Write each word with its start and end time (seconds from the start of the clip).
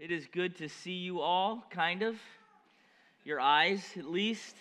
It 0.00 0.10
is 0.10 0.26
good 0.26 0.56
to 0.56 0.68
see 0.68 0.94
you 0.94 1.20
all, 1.20 1.64
kind 1.70 2.02
of. 2.02 2.16
Your 3.24 3.38
eyes, 3.40 3.80
at 3.96 4.04
least. 4.04 4.56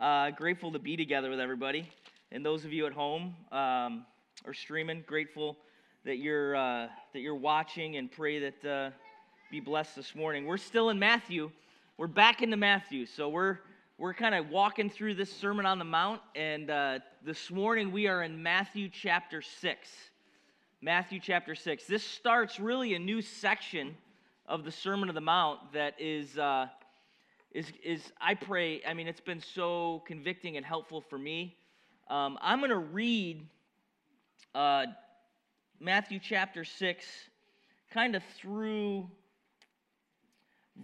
Uh, 0.00 0.30
grateful 0.30 0.72
to 0.72 0.80
be 0.80 0.96
together 0.96 1.30
with 1.30 1.38
everybody. 1.38 1.88
And 2.32 2.44
those 2.44 2.64
of 2.64 2.72
you 2.72 2.86
at 2.86 2.92
home 2.92 3.36
um, 3.52 4.04
or 4.44 4.54
streaming, 4.54 5.04
grateful 5.06 5.56
that 6.04 6.16
you're, 6.16 6.56
uh, 6.56 6.88
that 7.12 7.20
you're 7.20 7.36
watching 7.36 7.96
and 7.96 8.10
pray 8.10 8.40
that 8.40 8.64
uh, 8.64 8.90
be 9.52 9.60
blessed 9.60 9.94
this 9.94 10.16
morning. 10.16 10.46
We're 10.46 10.56
still 10.56 10.90
in 10.90 10.98
Matthew. 10.98 11.52
We're 11.96 12.08
back 12.08 12.42
into 12.42 12.56
Matthew. 12.56 13.06
So 13.06 13.28
we're, 13.28 13.58
we're 13.98 14.14
kind 14.14 14.34
of 14.34 14.50
walking 14.50 14.90
through 14.90 15.14
this 15.14 15.32
Sermon 15.32 15.64
on 15.64 15.78
the 15.78 15.84
Mount. 15.84 16.20
And 16.34 16.70
uh, 16.70 16.98
this 17.24 17.52
morning 17.52 17.92
we 17.92 18.08
are 18.08 18.24
in 18.24 18.42
Matthew 18.42 18.88
chapter 18.92 19.42
6. 19.42 19.88
Matthew 20.82 21.20
chapter 21.22 21.54
6. 21.54 21.86
This 21.86 22.02
starts 22.02 22.58
really 22.58 22.94
a 22.94 22.98
new 22.98 23.22
section 23.22 23.94
of 24.48 24.64
the 24.64 24.72
Sermon 24.72 25.08
of 25.08 25.14
the 25.14 25.20
Mount 25.20 25.72
that 25.74 25.94
is, 26.00 26.38
uh, 26.38 26.66
is, 27.52 27.70
is, 27.84 28.00
I 28.20 28.34
pray, 28.34 28.80
I 28.86 28.94
mean, 28.94 29.06
it's 29.06 29.20
been 29.20 29.42
so 29.42 30.02
convicting 30.06 30.56
and 30.56 30.64
helpful 30.64 31.02
for 31.02 31.18
me. 31.18 31.54
Um, 32.08 32.38
I'm 32.40 32.58
going 32.60 32.70
to 32.70 32.78
read 32.78 33.46
uh, 34.54 34.86
Matthew 35.78 36.18
chapter 36.18 36.64
6, 36.64 37.06
kind 37.92 38.16
of 38.16 38.22
through 38.38 39.08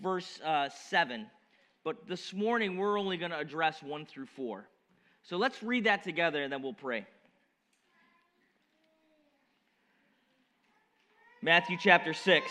verse 0.02 0.41
uh, 0.44 0.69
7. 0.69 1.27
But 1.84 2.06
this 2.06 2.34
morning, 2.34 2.77
we're 2.77 2.98
only 2.98 3.16
going 3.16 3.30
to 3.30 3.38
address 3.38 3.83
1 3.83 4.06
through 4.06 4.27
4. 4.27 4.69
So 5.22 5.38
let's 5.38 5.62
read 5.62 5.84
that 5.84 6.05
together 6.05 6.42
and 6.42 6.52
then 6.52 6.62
we'll 6.62 6.74
pray. 6.74 7.06
Matthew 11.41 11.78
chapter 11.80 12.12
6. 12.12 12.50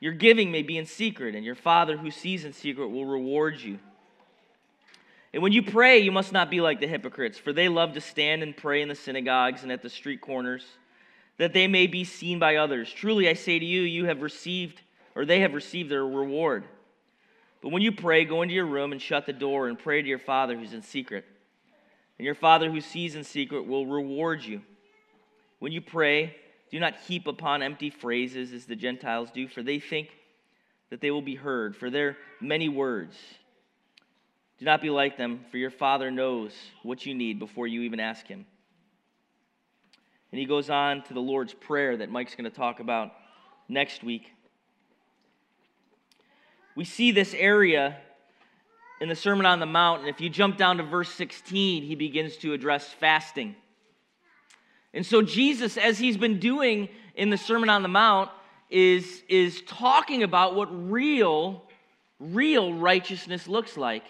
your 0.00 0.12
giving 0.12 0.50
may 0.50 0.62
be 0.62 0.78
in 0.78 0.86
secret, 0.86 1.34
and 1.34 1.44
your 1.44 1.54
Father 1.54 1.96
who 1.96 2.10
sees 2.10 2.44
in 2.44 2.52
secret 2.52 2.88
will 2.88 3.06
reward 3.06 3.60
you. 3.60 3.78
And 5.32 5.42
when 5.42 5.52
you 5.52 5.62
pray, 5.62 5.98
you 5.98 6.10
must 6.10 6.32
not 6.32 6.50
be 6.50 6.60
like 6.60 6.80
the 6.80 6.88
hypocrites, 6.88 7.38
for 7.38 7.52
they 7.52 7.68
love 7.68 7.92
to 7.92 8.00
stand 8.00 8.42
and 8.42 8.56
pray 8.56 8.82
in 8.82 8.88
the 8.88 8.94
synagogues 8.94 9.62
and 9.62 9.70
at 9.70 9.82
the 9.82 9.90
street 9.90 10.20
corners, 10.20 10.64
that 11.38 11.52
they 11.52 11.68
may 11.68 11.86
be 11.86 12.02
seen 12.02 12.38
by 12.38 12.56
others. 12.56 12.92
Truly, 12.92 13.28
I 13.28 13.34
say 13.34 13.58
to 13.58 13.64
you, 13.64 13.82
you 13.82 14.06
have 14.06 14.22
received, 14.22 14.80
or 15.14 15.24
they 15.24 15.40
have 15.40 15.54
received 15.54 15.90
their 15.90 16.04
reward. 16.04 16.64
But 17.62 17.68
when 17.68 17.82
you 17.82 17.92
pray, 17.92 18.24
go 18.24 18.42
into 18.42 18.54
your 18.54 18.66
room 18.66 18.90
and 18.90 19.00
shut 19.00 19.26
the 19.26 19.32
door 19.32 19.68
and 19.68 19.78
pray 19.78 20.02
to 20.02 20.08
your 20.08 20.18
Father 20.18 20.56
who's 20.56 20.72
in 20.72 20.82
secret 20.82 21.24
and 22.20 22.26
your 22.26 22.34
Father 22.34 22.70
who 22.70 22.82
sees 22.82 23.14
in 23.14 23.24
secret 23.24 23.66
will 23.66 23.86
reward 23.86 24.44
you. 24.44 24.60
When 25.58 25.72
you 25.72 25.80
pray, 25.80 26.36
do 26.70 26.78
not 26.78 26.96
heap 27.06 27.26
upon 27.26 27.62
empty 27.62 27.90
phrases 27.90 28.52
as 28.52 28.66
the 28.66 28.76
Gentiles 28.76 29.30
do, 29.32 29.48
for 29.48 29.62
they 29.62 29.80
think 29.80 30.08
that 30.90 31.00
they 31.00 31.10
will 31.10 31.22
be 31.22 31.34
heard 31.34 31.76
for 31.76 31.90
their 31.90 32.16
many 32.40 32.68
words. 32.68 33.16
Do 34.58 34.64
not 34.64 34.82
be 34.82 34.90
like 34.90 35.16
them, 35.16 35.44
for 35.50 35.56
your 35.56 35.70
Father 35.70 36.10
knows 36.10 36.52
what 36.82 37.06
you 37.06 37.14
need 37.14 37.38
before 37.38 37.66
you 37.66 37.82
even 37.82 37.98
ask 37.98 38.26
Him. 38.26 38.44
And 40.32 40.38
he 40.38 40.44
goes 40.44 40.70
on 40.70 41.02
to 41.04 41.14
the 41.14 41.20
Lord's 41.20 41.54
Prayer 41.54 41.96
that 41.96 42.10
Mike's 42.10 42.34
going 42.34 42.48
to 42.48 42.56
talk 42.56 42.78
about 42.78 43.12
next 43.68 44.04
week. 44.04 44.30
We 46.76 46.84
see 46.84 47.10
this 47.10 47.34
area 47.34 47.96
in 49.00 49.08
the 49.08 49.16
Sermon 49.16 49.46
on 49.46 49.60
the 49.60 49.66
Mount, 49.66 50.02
and 50.02 50.10
if 50.10 50.20
you 50.20 50.28
jump 50.28 50.56
down 50.56 50.76
to 50.76 50.82
verse 50.82 51.10
16, 51.10 51.82
he 51.82 51.94
begins 51.94 52.36
to 52.38 52.52
address 52.52 52.86
fasting. 52.88 53.56
And 54.92 55.06
so, 55.06 55.22
Jesus, 55.22 55.76
as 55.76 55.98
he's 55.98 56.16
been 56.16 56.38
doing 56.38 56.88
in 57.14 57.30
the 57.30 57.36
Sermon 57.36 57.68
on 57.68 57.82
the 57.82 57.88
Mount, 57.88 58.30
is, 58.70 59.22
is 59.28 59.62
talking 59.62 60.22
about 60.22 60.54
what 60.54 60.68
real, 60.90 61.62
real 62.18 62.74
righteousness 62.74 63.46
looks 63.46 63.76
like. 63.76 64.04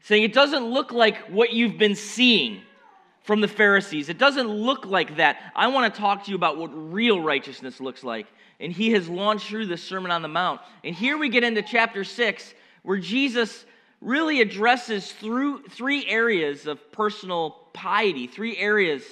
Saying 0.00 0.24
it 0.24 0.32
doesn't 0.32 0.64
look 0.64 0.92
like 0.92 1.28
what 1.28 1.52
you've 1.52 1.78
been 1.78 1.94
seeing 1.94 2.62
from 3.22 3.40
the 3.40 3.48
Pharisees. 3.48 4.08
It 4.08 4.18
doesn't 4.18 4.48
look 4.48 4.84
like 4.84 5.16
that. 5.16 5.52
I 5.54 5.68
want 5.68 5.92
to 5.92 6.00
talk 6.00 6.24
to 6.24 6.30
you 6.30 6.36
about 6.36 6.58
what 6.58 6.68
real 6.68 7.20
righteousness 7.20 7.80
looks 7.80 8.02
like. 8.02 8.26
And 8.58 8.72
he 8.72 8.90
has 8.92 9.08
launched 9.08 9.48
through 9.48 9.66
the 9.66 9.76
Sermon 9.76 10.10
on 10.10 10.22
the 10.22 10.28
Mount. 10.28 10.60
And 10.82 10.94
here 10.94 11.16
we 11.16 11.28
get 11.28 11.44
into 11.44 11.62
chapter 11.62 12.04
6, 12.04 12.54
where 12.82 12.98
Jesus 12.98 13.64
really 14.00 14.40
addresses 14.40 15.12
through 15.12 15.62
three 15.68 16.04
areas 16.06 16.66
of 16.66 16.90
personal 16.90 17.50
piety, 17.72 18.26
three 18.26 18.56
areas 18.56 19.02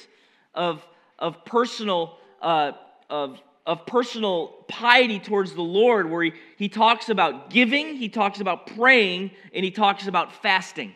of, 0.61 0.87
of 1.19 1.43
personal 1.47 2.19
uh, 2.43 2.73
of, 3.09 3.41
of 3.67 3.87
personal 3.87 4.49
piety 4.69 5.19
towards 5.19 5.55
the 5.55 5.63
Lord, 5.63 6.11
where 6.11 6.23
he, 6.23 6.33
he 6.59 6.69
talks 6.69 7.09
about 7.09 7.49
giving, 7.49 7.97
he 7.97 8.11
talks 8.11 8.41
about 8.41 8.67
praying, 8.67 9.31
and 9.55 9.65
he 9.65 9.71
talks 9.71 10.07
about 10.07 10.43
fasting. 10.43 10.93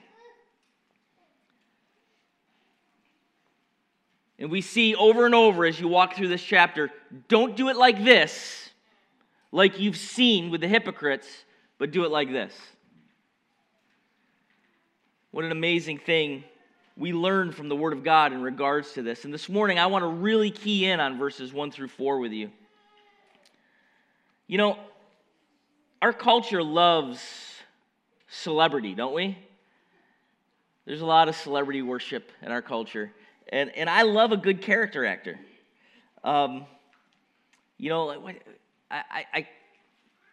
And 4.38 4.50
we 4.50 4.60
see 4.60 4.94
over 4.94 5.24
and 5.24 5.34
over 5.34 5.64
as 5.64 5.80
you 5.80 5.88
walk 5.88 6.14
through 6.14 6.28
this 6.28 6.42
chapter 6.42 6.91
don't 7.28 7.56
do 7.56 7.69
it 7.69 7.76
like 7.76 8.04
this, 8.04 8.70
like 9.50 9.80
you've 9.80 9.97
seen 9.97 10.50
with 10.50 10.60
the 10.60 10.69
hypocrites, 10.69 11.28
but 11.78 11.91
do 11.91 12.04
it 12.04 12.10
like 12.10 12.30
this. 12.30 12.54
What 15.30 15.44
an 15.44 15.53
amazing 15.53 15.98
thing 15.98 16.44
we 16.97 17.12
learn 17.12 17.50
from 17.53 17.69
the 17.69 17.77
Word 17.77 17.93
of 17.93 18.05
God 18.05 18.32
in 18.32 18.43
regards 18.43 18.93
to 18.93 19.03
this. 19.03 19.25
And 19.25 19.34
this 19.34 19.49
morning, 19.49 19.78
I 19.78 19.87
want 19.87 20.03
to 20.03 20.09
really 20.09 20.50
key 20.50 20.87
in 20.87 21.00
on 21.00 21.19
verses 21.19 21.53
1 21.53 21.71
through 21.72 21.88
4 21.88 22.19
with 22.19 22.32
you. 22.32 22.50
You 24.47 24.59
know, 24.59 24.78
our 26.00 26.12
culture 26.12 26.62
loves 26.62 27.21
celebrity, 28.28 28.94
don't 28.94 29.15
we? 29.15 29.38
There's 30.84 31.00
a 31.00 31.06
lot 31.06 31.28
of 31.28 31.34
celebrity 31.34 31.83
worship 31.83 32.31
in 32.43 32.53
our 32.53 32.62
culture. 32.62 33.10
And, 33.49 33.71
and 33.75 33.88
I 33.88 34.03
love 34.03 34.33
a 34.33 34.37
good 34.37 34.60
character 34.60 35.04
actor. 35.04 35.38
Um, 36.22 36.66
you 37.78 37.88
know, 37.88 38.10
I, 38.10 38.37
I, 38.91 39.25
I 39.33 39.49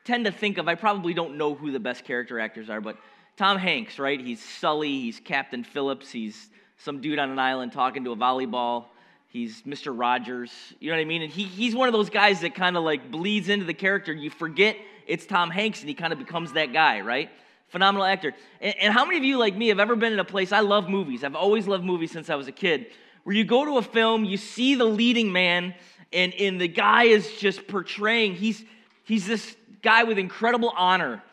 tend 0.04 0.26
to 0.26 0.32
think 0.32 0.58
of, 0.58 0.68
I 0.68 0.76
probably 0.76 1.14
don't 1.14 1.38
know 1.38 1.56
who 1.56 1.72
the 1.72 1.80
best 1.80 2.06
character 2.06 2.40
actors 2.40 2.70
are, 2.70 2.82
but 2.82 2.98
Tom 3.42 3.58
Hanks, 3.58 3.98
right? 3.98 4.22
He's 4.22 4.40
Sully, 4.40 5.02
he's 5.02 5.20
Captain 5.20 5.64
Phillips, 5.64 6.12
he's 6.12 6.52
some 6.78 7.02
dude 7.02 7.18
on 7.18 7.32
an 7.32 7.40
island 7.40 7.72
talking 7.72 8.04
to 8.04 8.12
a 8.12 8.16
volleyball. 8.16 8.86
He's 9.30 9.64
Mr. 9.64 10.00
Rogers. 10.00 10.52
You 10.80 10.92
know 10.92 10.98
what 10.98 11.02
I 11.02 11.06
mean? 11.06 11.24
And 11.24 11.34
he, 11.34 11.46
he's 11.46 11.74
one 11.74 11.88
of 11.88 11.94
those 11.94 12.12
guys 12.12 12.42
that 12.42 12.54
kind 12.54 12.78
of 12.78 12.84
like 12.84 13.10
bleeds 13.10 13.50
into 13.50 13.66
the 13.66 13.74
character. 13.74 14.14
You 14.14 14.30
forget 14.30 14.78
it's 15.08 15.26
Tom 15.26 15.50
Hanks 15.50 15.80
and 15.80 15.90
he 15.90 15.96
kind 15.96 16.14
of 16.14 16.20
becomes 16.20 16.54
that 16.54 16.72
guy, 16.72 17.02
right? 17.02 17.32
Phenomenal 17.70 18.06
actor. 18.06 18.36
And, 18.60 18.76
and 18.80 18.94
how 18.94 19.06
many 19.06 19.18
of 19.18 19.24
you, 19.24 19.40
like 19.40 19.56
me, 19.56 19.70
have 19.70 19.80
ever 19.80 19.96
been 19.96 20.14
in 20.14 20.20
a 20.20 20.24
place? 20.24 20.52
I 20.52 20.60
love 20.60 20.88
movies. 20.88 21.24
I've 21.24 21.34
always 21.34 21.66
loved 21.66 21.84
movies 21.84 22.12
since 22.12 22.30
I 22.30 22.36
was 22.36 22.48
a 22.48 22.52
kid. 22.52 22.92
Where 23.24 23.36
you 23.36 23.44
go 23.44 23.66
to 23.66 23.80
a 23.80 23.82
film, 23.82 24.24
you 24.24 24.38
see 24.38 24.76
the 24.76 24.86
leading 24.86 25.32
man, 25.32 25.74
and, 26.14 26.32
and 26.36 26.62
the 26.62 26.68
guy 26.68 27.06
is 27.06 27.28
just 27.40 27.68
portraying, 27.68 28.36
he's, 28.36 28.64
he's 29.04 29.26
this 29.26 29.56
guy 29.82 30.04
with 30.04 30.20
incredible 30.20 30.72
honor 30.78 31.24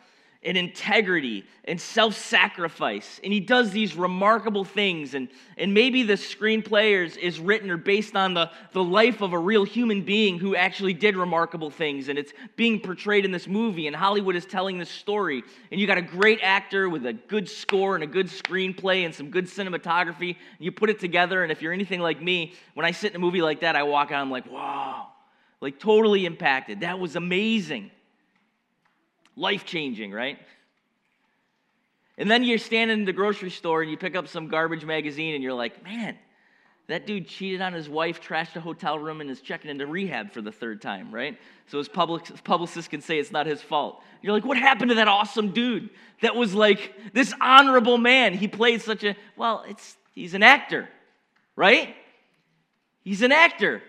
and 0.41 0.57
integrity 0.57 1.43
and 1.65 1.79
self 1.79 2.15
sacrifice. 2.15 3.19
And 3.23 3.33
he 3.33 3.41
does 3.41 3.71
these 3.71 3.95
remarkable 3.95 4.63
things. 4.63 5.13
And, 5.13 5.27
and 5.57 5.73
maybe 5.73 6.03
the 6.03 6.13
screenplay 6.13 7.05
is, 7.05 7.17
is 7.17 7.39
written 7.39 7.69
or 7.69 7.77
based 7.77 8.15
on 8.15 8.33
the, 8.33 8.49
the 8.71 8.83
life 8.83 9.21
of 9.21 9.33
a 9.33 9.37
real 9.37 9.65
human 9.65 10.03
being 10.03 10.39
who 10.39 10.55
actually 10.55 10.93
did 10.93 11.17
remarkable 11.17 11.69
things. 11.69 12.07
And 12.07 12.17
it's 12.17 12.31
being 12.55 12.79
portrayed 12.79 13.25
in 13.25 13.31
this 13.31 13.47
movie. 13.47 13.87
And 13.87 13.95
Hollywood 13.95 14.35
is 14.35 14.45
telling 14.45 14.77
this 14.77 14.89
story. 14.89 15.43
And 15.71 15.79
you 15.79 15.85
got 15.85 15.97
a 15.97 16.01
great 16.01 16.39
actor 16.41 16.89
with 16.89 17.05
a 17.05 17.13
good 17.13 17.49
score 17.49 17.95
and 17.95 18.03
a 18.03 18.07
good 18.07 18.27
screenplay 18.27 19.03
and 19.03 19.13
some 19.13 19.29
good 19.29 19.45
cinematography. 19.45 20.29
And 20.29 20.37
you 20.59 20.71
put 20.71 20.89
it 20.89 20.99
together. 20.99 21.43
And 21.43 21.51
if 21.51 21.61
you're 21.61 21.73
anything 21.73 21.99
like 21.99 22.21
me, 22.21 22.53
when 22.75 22.85
I 22.85 22.91
sit 22.91 23.11
in 23.11 23.17
a 23.17 23.19
movie 23.19 23.41
like 23.41 23.59
that, 23.59 23.75
I 23.75 23.83
walk 23.83 24.11
out, 24.11 24.21
I'm 24.21 24.31
like, 24.31 24.49
wow, 24.49 25.07
like 25.59 25.79
totally 25.79 26.25
impacted. 26.25 26.79
That 26.79 26.97
was 26.97 27.17
amazing 27.17 27.91
life 29.39 29.65
changing, 29.65 30.11
right? 30.11 30.37
And 32.17 32.29
then 32.29 32.43
you're 32.43 32.57
standing 32.57 32.99
in 32.99 33.05
the 33.05 33.13
grocery 33.13 33.49
store 33.49 33.81
and 33.81 33.89
you 33.89 33.97
pick 33.97 34.15
up 34.15 34.27
some 34.27 34.49
garbage 34.49 34.83
magazine 34.83 35.35
and 35.35 35.43
you're 35.43 35.53
like, 35.53 35.81
man, 35.83 36.17
that 36.87 37.07
dude 37.07 37.27
cheated 37.27 37.61
on 37.61 37.71
his 37.71 37.87
wife, 37.87 38.19
trashed 38.19 38.55
a 38.57 38.59
hotel 38.59 38.99
room, 38.99 39.21
and 39.21 39.29
is 39.29 39.39
checking 39.39 39.71
into 39.71 39.87
rehab 39.87 40.31
for 40.31 40.41
the 40.41 40.51
third 40.51 40.81
time, 40.81 41.13
right? 41.13 41.37
So 41.67 41.77
his 41.77 41.87
public, 41.87 42.43
publicist 42.43 42.89
can 42.89 43.01
say 43.01 43.19
it's 43.19 43.31
not 43.31 43.45
his 43.45 43.61
fault. 43.61 44.03
You're 44.21 44.33
like, 44.33 44.43
what 44.43 44.57
happened 44.57 44.89
to 44.89 44.95
that 44.95 45.07
awesome 45.07 45.51
dude 45.51 45.89
that 46.21 46.35
was 46.35 46.53
like 46.53 46.93
this 47.13 47.33
honorable 47.39 47.97
man? 47.97 48.33
He 48.33 48.47
played 48.49 48.81
such 48.81 49.03
a, 49.05 49.15
well, 49.37 49.63
it's, 49.69 49.95
he's 50.13 50.33
an 50.33 50.43
actor, 50.43 50.89
right? 51.55 51.95
He's 53.03 53.21
an 53.21 53.31
actor. 53.31 53.81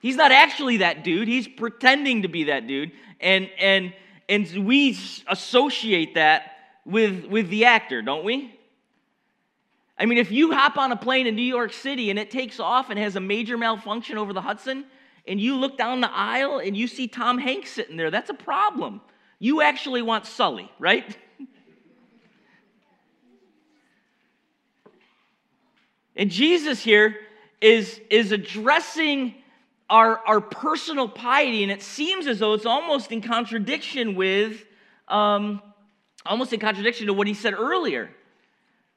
He's 0.00 0.16
not 0.16 0.30
actually 0.30 0.76
that 0.78 1.02
dude. 1.02 1.26
He's 1.26 1.48
pretending 1.48 2.22
to 2.22 2.28
be 2.28 2.44
that 2.44 2.68
dude. 2.68 2.92
And, 3.20 3.50
and, 3.58 3.94
and 4.28 4.66
we 4.66 4.98
associate 5.28 6.14
that 6.14 6.52
with, 6.84 7.26
with 7.26 7.48
the 7.48 7.64
actor, 7.64 8.02
don't 8.02 8.24
we? 8.24 8.58
I 9.98 10.06
mean, 10.06 10.18
if 10.18 10.30
you 10.30 10.52
hop 10.52 10.76
on 10.78 10.90
a 10.90 10.96
plane 10.96 11.26
in 11.26 11.36
New 11.36 11.42
York 11.42 11.72
City 11.72 12.10
and 12.10 12.18
it 12.18 12.30
takes 12.30 12.58
off 12.58 12.90
and 12.90 12.98
has 12.98 13.16
a 13.16 13.20
major 13.20 13.56
malfunction 13.58 14.18
over 14.18 14.32
the 14.32 14.40
Hudson, 14.40 14.84
and 15.26 15.40
you 15.40 15.56
look 15.56 15.78
down 15.78 16.00
the 16.00 16.10
aisle 16.10 16.58
and 16.58 16.76
you 16.76 16.88
see 16.88 17.06
Tom 17.06 17.38
Hanks 17.38 17.70
sitting 17.70 17.96
there, 17.96 18.10
that's 18.10 18.30
a 18.30 18.34
problem. 18.34 19.00
You 19.38 19.62
actually 19.62 20.02
want 20.02 20.26
Sully, 20.26 20.70
right? 20.78 21.16
and 26.16 26.30
Jesus 26.30 26.82
here 26.82 27.16
is, 27.60 28.00
is 28.10 28.32
addressing 28.32 29.34
our, 29.92 30.18
our 30.26 30.40
personal 30.40 31.08
piety, 31.08 31.62
and 31.62 31.70
it 31.70 31.82
seems 31.82 32.26
as 32.26 32.38
though 32.38 32.54
it's 32.54 32.66
almost 32.66 33.12
in 33.12 33.20
contradiction 33.20 34.14
with, 34.14 34.64
um, 35.08 35.60
almost 36.24 36.52
in 36.52 36.60
contradiction 36.60 37.06
to 37.08 37.12
what 37.12 37.26
he 37.26 37.34
said 37.34 37.54
earlier 37.54 38.10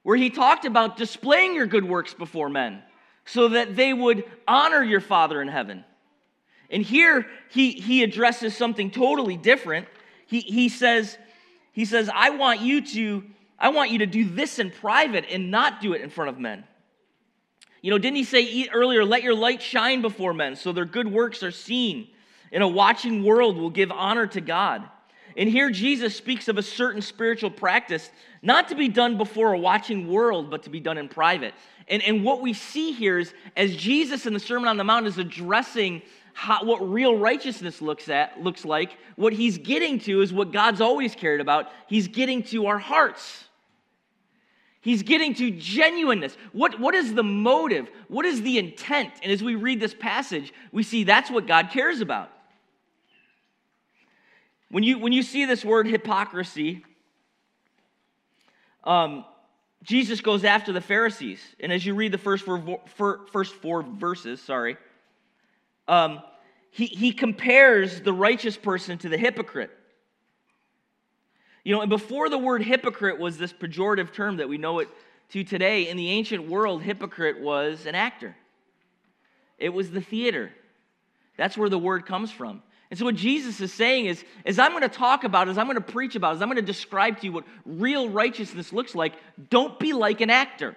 where 0.06 0.15
he 0.15 0.30
talked 0.30 0.65
about 0.65 0.97
displaying 0.97 1.56
your 1.56 1.65
good 1.65 1.83
works 1.83 2.13
before 2.13 2.47
men 2.47 2.80
so 3.25 3.47
that 3.47 3.75
they 3.75 3.92
would 3.92 4.24
honor 4.47 4.83
your 4.83 5.01
Father 5.01 5.42
in 5.42 5.47
heaven. 5.47 5.83
And 6.69 6.83
here 6.83 7.25
he, 7.50 7.71
he 7.71 8.03
addresses 8.03 8.56
something 8.56 8.91
totally 8.91 9.36
different. 9.36 9.88
He, 10.27 10.41
he 10.41 10.69
says, 10.69 11.18
he 11.71 11.86
says, 11.86 12.07
I 12.13 12.30
want 12.30 12.62
you 12.62 12.81
to, 12.81 13.24
I 13.57 13.69
want 13.69 13.89
you 13.89 13.98
to 13.98 14.06
do 14.06 14.30
this 14.30 14.59
in 14.59 14.69
private 14.69 15.25
and 15.27 15.50
not 15.50 15.81
do 15.81 15.94
it 15.94 16.01
in 16.01 16.12
front 16.12 16.30
of 16.30 16.38
men. 16.38 16.65
You 17.85 17.91
know, 17.91 17.99
didn't 17.99 18.15
he 18.15 18.23
say 18.23 18.67
earlier, 18.73 19.05
let 19.05 19.21
your 19.21 19.35
light 19.35 19.61
shine 19.61 20.01
before 20.01 20.33
men 20.33 20.55
so 20.55 20.71
their 20.71 20.85
good 20.85 21.07
works 21.07 21.43
are 21.43 21.51
seen? 21.51 22.07
In 22.51 22.63
a 22.63 22.67
watching 22.67 23.23
world 23.23 23.57
will 23.57 23.69
give 23.69 23.91
honor 23.91 24.25
to 24.25 24.41
God. 24.41 24.89
And 25.37 25.47
here 25.47 25.69
Jesus 25.69 26.15
speaks 26.15 26.47
of 26.47 26.57
a 26.57 26.63
certain 26.63 27.03
spiritual 27.03 27.51
practice, 27.51 28.09
not 28.41 28.69
to 28.69 28.75
be 28.75 28.87
done 28.87 29.19
before 29.19 29.53
a 29.53 29.59
watching 29.59 30.07
world, 30.07 30.49
but 30.49 30.63
to 30.63 30.71
be 30.71 30.79
done 30.79 30.97
in 30.97 31.07
private. 31.07 31.53
And, 31.87 32.01
and 32.01 32.23
what 32.23 32.41
we 32.41 32.53
see 32.53 32.91
here 32.91 33.19
is 33.19 33.35
as 33.55 33.75
Jesus 33.75 34.25
in 34.25 34.33
the 34.33 34.39
Sermon 34.39 34.67
on 34.67 34.77
the 34.77 34.83
Mount 34.83 35.05
is 35.05 35.19
addressing 35.19 36.01
how, 36.33 36.65
what 36.65 36.79
real 36.91 37.19
righteousness 37.19 37.83
looks 37.83 38.09
at 38.09 38.41
looks 38.41 38.65
like, 38.65 38.97
what 39.15 39.31
he's 39.31 39.59
getting 39.59 39.99
to 39.99 40.21
is 40.21 40.33
what 40.33 40.51
God's 40.51 40.81
always 40.81 41.13
cared 41.13 41.39
about. 41.39 41.67
He's 41.85 42.07
getting 42.07 42.41
to 42.45 42.65
our 42.65 42.79
hearts. 42.79 43.44
He's 44.85 45.01
getting 45.01 45.33
to 45.33 45.49
genuineness. 45.49 46.37
What, 46.51 46.79
what 46.79 46.93
is 46.93 47.15
the 47.15 47.23
motive? 47.23 47.89
What 48.07 48.23
is 48.23 48.43
the 48.43 48.59
intent? 48.59 49.13
And 49.23 49.31
as 49.31 49.41
we 49.41 49.55
read 49.55 49.79
this 49.79 49.95
passage, 49.95 50.53
we 50.71 50.83
see 50.83 51.03
that's 51.03 51.31
what 51.31 51.47
God 51.47 51.71
cares 51.71 52.01
about. 52.01 52.29
When 54.69 54.83
you, 54.83 54.99
when 54.99 55.11
you 55.11 55.23
see 55.23 55.45
this 55.45 55.65
word 55.65 55.87
hypocrisy, 55.87 56.85
um, 58.83 59.25
Jesus 59.81 60.21
goes 60.21 60.43
after 60.43 60.71
the 60.71 60.81
Pharisees. 60.81 61.39
And 61.59 61.73
as 61.73 61.83
you 61.83 61.95
read 61.95 62.11
the 62.11 62.19
first 62.19 62.45
four, 62.45 63.21
first 63.31 63.55
four 63.55 63.81
verses, 63.81 64.39
sorry, 64.39 64.77
um, 65.88 66.21
he, 66.69 66.85
he 66.85 67.11
compares 67.11 68.01
the 68.01 68.13
righteous 68.13 68.55
person 68.55 68.99
to 68.99 69.09
the 69.09 69.17
hypocrite. 69.17 69.75
You 71.65 71.73
know, 71.73 71.81
and 71.81 71.89
before 71.89 72.29
the 72.29 72.38
word 72.38 72.62
hypocrite 72.62 73.19
was 73.19 73.38
this 73.38 73.51
pejorative 73.51 74.13
term 74.13 74.38
that 74.38 74.47
we 74.47 74.57
know 74.57 74.79
it 74.79 74.88
to 75.31 75.44
today, 75.44 75.89
in 75.89 75.97
the 75.97 76.12
ancient 76.12 76.47
world, 76.47 76.83
hypocrite 76.83 77.41
was 77.41 77.88
an 77.88 77.95
actor. 77.95 78.35
It 79.57 79.69
was 79.69 79.89
the 79.89 80.00
theater. 80.00 80.51
That's 81.38 81.57
where 81.57 81.67
the 81.67 81.79
word 81.79 82.06
comes 82.06 82.31
from. 82.31 82.62
And 82.91 83.00
so, 83.00 83.06
what 83.06 83.15
Jesus 83.15 83.59
is 83.59 83.73
saying 83.73 84.06
is, 84.06 84.23
as 84.45 84.59
I'm 84.59 84.71
going 84.71 84.83
to 84.83 84.89
talk 84.89 85.23
about, 85.23 85.50
as 85.50 85.57
I'm 85.57 85.65
going 85.65 85.75
to 85.75 85.81
preach 85.81 86.15
about, 86.15 86.35
as 86.35 86.44
I'm 86.44 86.50
going 86.50 86.57
to 86.57 86.62
describe 86.62 87.19
to 87.21 87.25
you 87.25 87.31
what 87.31 87.45
real 87.65 88.09
righteousness 88.09 88.71
looks 88.71 88.94
like, 88.94 89.13
don't 89.50 89.79
be 89.79 89.91
like 89.91 90.21
an 90.21 90.29
actor. 90.29 90.75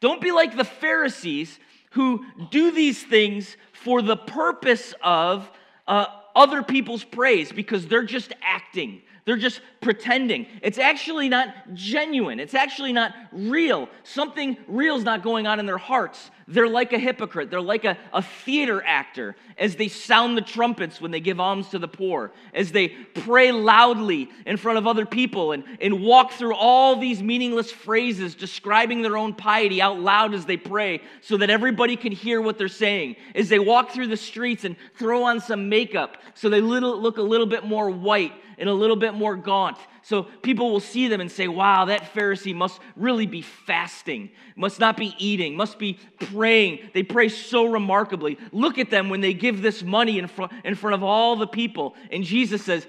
Don't 0.00 0.22
be 0.22 0.32
like 0.32 0.56
the 0.56 0.64
Pharisees 0.64 1.58
who 1.90 2.24
do 2.50 2.72
these 2.72 3.02
things 3.02 3.54
for 3.72 4.00
the 4.00 4.16
purpose 4.16 4.94
of 5.02 5.50
uh, 5.86 6.06
other 6.34 6.62
people's 6.62 7.04
praise 7.04 7.52
because 7.52 7.86
they're 7.86 8.02
just 8.02 8.32
acting. 8.40 9.02
They're 9.30 9.36
just 9.36 9.60
pretending. 9.80 10.48
It's 10.60 10.76
actually 10.76 11.28
not 11.28 11.54
genuine. 11.72 12.40
It's 12.40 12.52
actually 12.52 12.92
not 12.92 13.14
real. 13.30 13.88
Something 14.02 14.56
real 14.66 14.96
is 14.96 15.04
not 15.04 15.22
going 15.22 15.46
on 15.46 15.60
in 15.60 15.66
their 15.66 15.78
hearts. 15.78 16.32
They're 16.48 16.66
like 16.66 16.92
a 16.92 16.98
hypocrite. 16.98 17.48
They're 17.48 17.60
like 17.60 17.84
a, 17.84 17.96
a 18.12 18.22
theater 18.22 18.82
actor 18.84 19.36
as 19.56 19.76
they 19.76 19.86
sound 19.86 20.36
the 20.36 20.42
trumpets 20.42 21.00
when 21.00 21.12
they 21.12 21.20
give 21.20 21.38
alms 21.38 21.68
to 21.68 21.78
the 21.78 21.86
poor, 21.86 22.32
as 22.52 22.72
they 22.72 22.88
pray 22.88 23.52
loudly 23.52 24.28
in 24.46 24.56
front 24.56 24.78
of 24.78 24.88
other 24.88 25.06
people 25.06 25.52
and, 25.52 25.62
and 25.80 26.02
walk 26.02 26.32
through 26.32 26.56
all 26.56 26.96
these 26.96 27.22
meaningless 27.22 27.70
phrases 27.70 28.34
describing 28.34 29.00
their 29.00 29.16
own 29.16 29.32
piety 29.32 29.80
out 29.80 30.00
loud 30.00 30.34
as 30.34 30.44
they 30.44 30.56
pray 30.56 31.00
so 31.20 31.36
that 31.36 31.50
everybody 31.50 31.94
can 31.94 32.10
hear 32.10 32.40
what 32.40 32.58
they're 32.58 32.66
saying. 32.66 33.14
As 33.36 33.48
they 33.48 33.60
walk 33.60 33.92
through 33.92 34.08
the 34.08 34.16
streets 34.16 34.64
and 34.64 34.74
throw 34.98 35.22
on 35.22 35.38
some 35.38 35.68
makeup 35.68 36.16
so 36.34 36.48
they 36.48 36.60
little, 36.60 37.00
look 37.00 37.18
a 37.18 37.22
little 37.22 37.46
bit 37.46 37.64
more 37.64 37.90
white 37.90 38.32
and 38.60 38.68
a 38.68 38.74
little 38.74 38.94
bit 38.94 39.14
more 39.14 39.34
gaunt. 39.34 39.78
So 40.02 40.22
people 40.22 40.70
will 40.70 40.80
see 40.80 41.08
them 41.08 41.20
and 41.20 41.32
say, 41.32 41.48
wow, 41.48 41.86
that 41.86 42.12
Pharisee 42.14 42.54
must 42.54 42.78
really 42.94 43.26
be 43.26 43.40
fasting, 43.40 44.30
must 44.54 44.78
not 44.78 44.96
be 44.98 45.14
eating, 45.18 45.56
must 45.56 45.78
be 45.78 45.98
praying. 46.20 46.90
They 46.92 47.02
pray 47.02 47.30
so 47.30 47.66
remarkably. 47.66 48.38
Look 48.52 48.78
at 48.78 48.90
them 48.90 49.08
when 49.08 49.22
they 49.22 49.32
give 49.32 49.62
this 49.62 49.82
money 49.82 50.18
in 50.18 50.28
front, 50.28 50.52
in 50.62 50.74
front 50.74 50.94
of 50.94 51.02
all 51.02 51.36
the 51.36 51.46
people. 51.46 51.96
And 52.12 52.22
Jesus 52.22 52.62
says, 52.62 52.86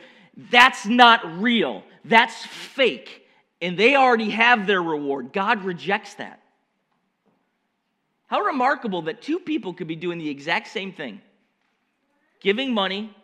that's 0.52 0.86
not 0.86 1.42
real, 1.42 1.84
that's 2.04 2.46
fake. 2.46 3.26
And 3.62 3.78
they 3.78 3.96
already 3.96 4.32
have 4.32 4.68
their 4.68 4.82
reward. 4.82 5.32
God 5.32 5.64
rejects 5.64 6.16
that. 6.16 6.42
How 8.28 8.42
remarkable 8.42 9.04
that 9.04 9.22
two 9.22 9.40
people 9.40 9.74
could 9.74 9.88
be 9.88 9.96
doing 9.96 10.18
the 10.18 10.30
exact 10.30 10.68
same 10.68 10.92
thing 10.92 11.22
giving 12.42 12.74
money 12.74 13.16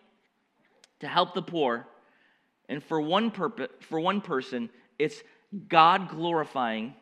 to 0.99 1.07
help 1.07 1.33
the 1.33 1.41
poor 1.41 1.87
and 2.69 2.83
for 2.83 2.99
one 2.99 3.31
purpose, 3.31 3.69
for 3.81 3.99
one 3.99 4.21
person, 4.21 4.69
it's 4.99 5.21
God 5.67 6.09
glorifying 6.09 6.93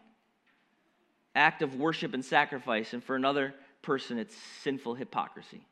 act 1.34 1.62
of 1.62 1.76
worship 1.76 2.14
and 2.14 2.24
sacrifice, 2.24 2.94
and 2.94 3.04
for 3.04 3.16
another 3.16 3.54
person, 3.82 4.18
it's 4.18 4.36
sinful 4.64 4.96
hypocrisy. 4.96 5.66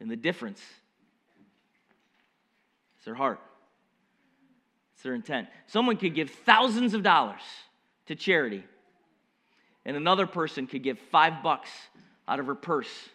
And 0.00 0.10
the 0.10 0.16
difference 0.16 0.60
is 2.98 3.04
their 3.04 3.16
heart. 3.16 3.40
It's 4.94 5.02
their 5.02 5.14
intent. 5.14 5.48
Someone 5.66 5.96
could 5.96 6.14
give 6.14 6.30
thousands 6.30 6.94
of 6.94 7.02
dollars 7.02 7.42
to 8.06 8.14
charity, 8.14 8.64
and 9.84 9.96
another 9.96 10.26
person 10.26 10.66
could 10.66 10.82
give 10.82 10.98
five 11.10 11.42
bucks 11.42 11.70
out 12.28 12.38
of 12.40 12.46
her 12.46 12.54
purse 12.54 13.08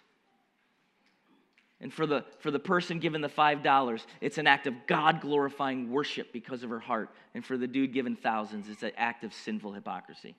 and 1.83 1.93
for 1.93 2.07
the, 2.07 2.23
for 2.39 2.49
the 2.49 2.59
person 2.59 2.97
given 2.97 3.19
the 3.19 3.27
$5, 3.27 4.05
it's 4.21 4.37
an 4.37 4.47
act 4.47 4.67
of 4.67 4.73
God 4.87 5.19
glorifying 5.19 5.91
worship 5.91 6.31
because 6.31 6.63
of 6.63 6.69
her 6.69 6.79
heart. 6.79 7.09
And 7.35 7.45
for 7.45 7.57
the 7.57 7.67
dude 7.67 7.91
given 7.91 8.15
thousands, 8.15 8.69
it's 8.69 8.83
an 8.83 8.93
act 8.95 9.25
of 9.25 9.33
sinful 9.33 9.73
hypocrisy. 9.73 10.33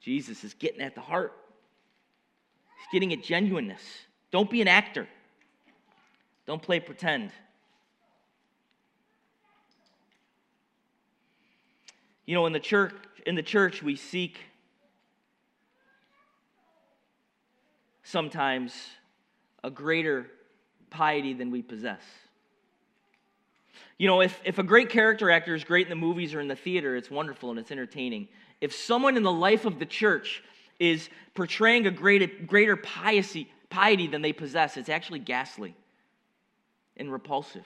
Jesus 0.00 0.44
is 0.44 0.54
getting 0.54 0.80
at 0.80 0.94
the 0.94 1.02
heart, 1.02 1.34
he's 2.78 2.86
getting 2.90 3.12
at 3.12 3.22
genuineness. 3.22 3.82
Don't 4.30 4.50
be 4.50 4.62
an 4.62 4.68
actor, 4.68 5.06
don't 6.46 6.62
play 6.62 6.80
pretend. 6.80 7.32
You 12.24 12.34
know, 12.34 12.46
in 12.46 12.54
the 12.54 12.60
church, 12.60 12.94
in 13.26 13.34
the 13.34 13.42
church, 13.42 13.82
we 13.82 13.94
seek 13.94 14.38
sometimes 18.04 18.72
a 19.62 19.70
greater 19.70 20.26
piety 20.90 21.32
than 21.32 21.50
we 21.50 21.62
possess. 21.62 22.02
You 23.98 24.08
know, 24.08 24.20
if, 24.20 24.40
if 24.44 24.58
a 24.58 24.62
great 24.62 24.90
character 24.90 25.30
actor 25.30 25.54
is 25.54 25.64
great 25.64 25.86
in 25.86 25.90
the 25.90 25.96
movies 25.96 26.34
or 26.34 26.40
in 26.40 26.48
the 26.48 26.56
theater, 26.56 26.96
it's 26.96 27.10
wonderful 27.10 27.50
and 27.50 27.58
it's 27.58 27.70
entertaining. 27.70 28.28
If 28.60 28.74
someone 28.74 29.16
in 29.16 29.22
the 29.22 29.32
life 29.32 29.64
of 29.64 29.78
the 29.78 29.86
church 29.86 30.42
is 30.78 31.08
portraying 31.34 31.86
a 31.86 31.90
greater, 31.90 32.26
greater 32.46 32.76
piety, 32.76 33.50
piety 33.70 34.06
than 34.08 34.22
they 34.22 34.32
possess, 34.32 34.76
it's 34.76 34.88
actually 34.88 35.20
ghastly 35.20 35.76
and 36.96 37.12
repulsive. 37.12 37.64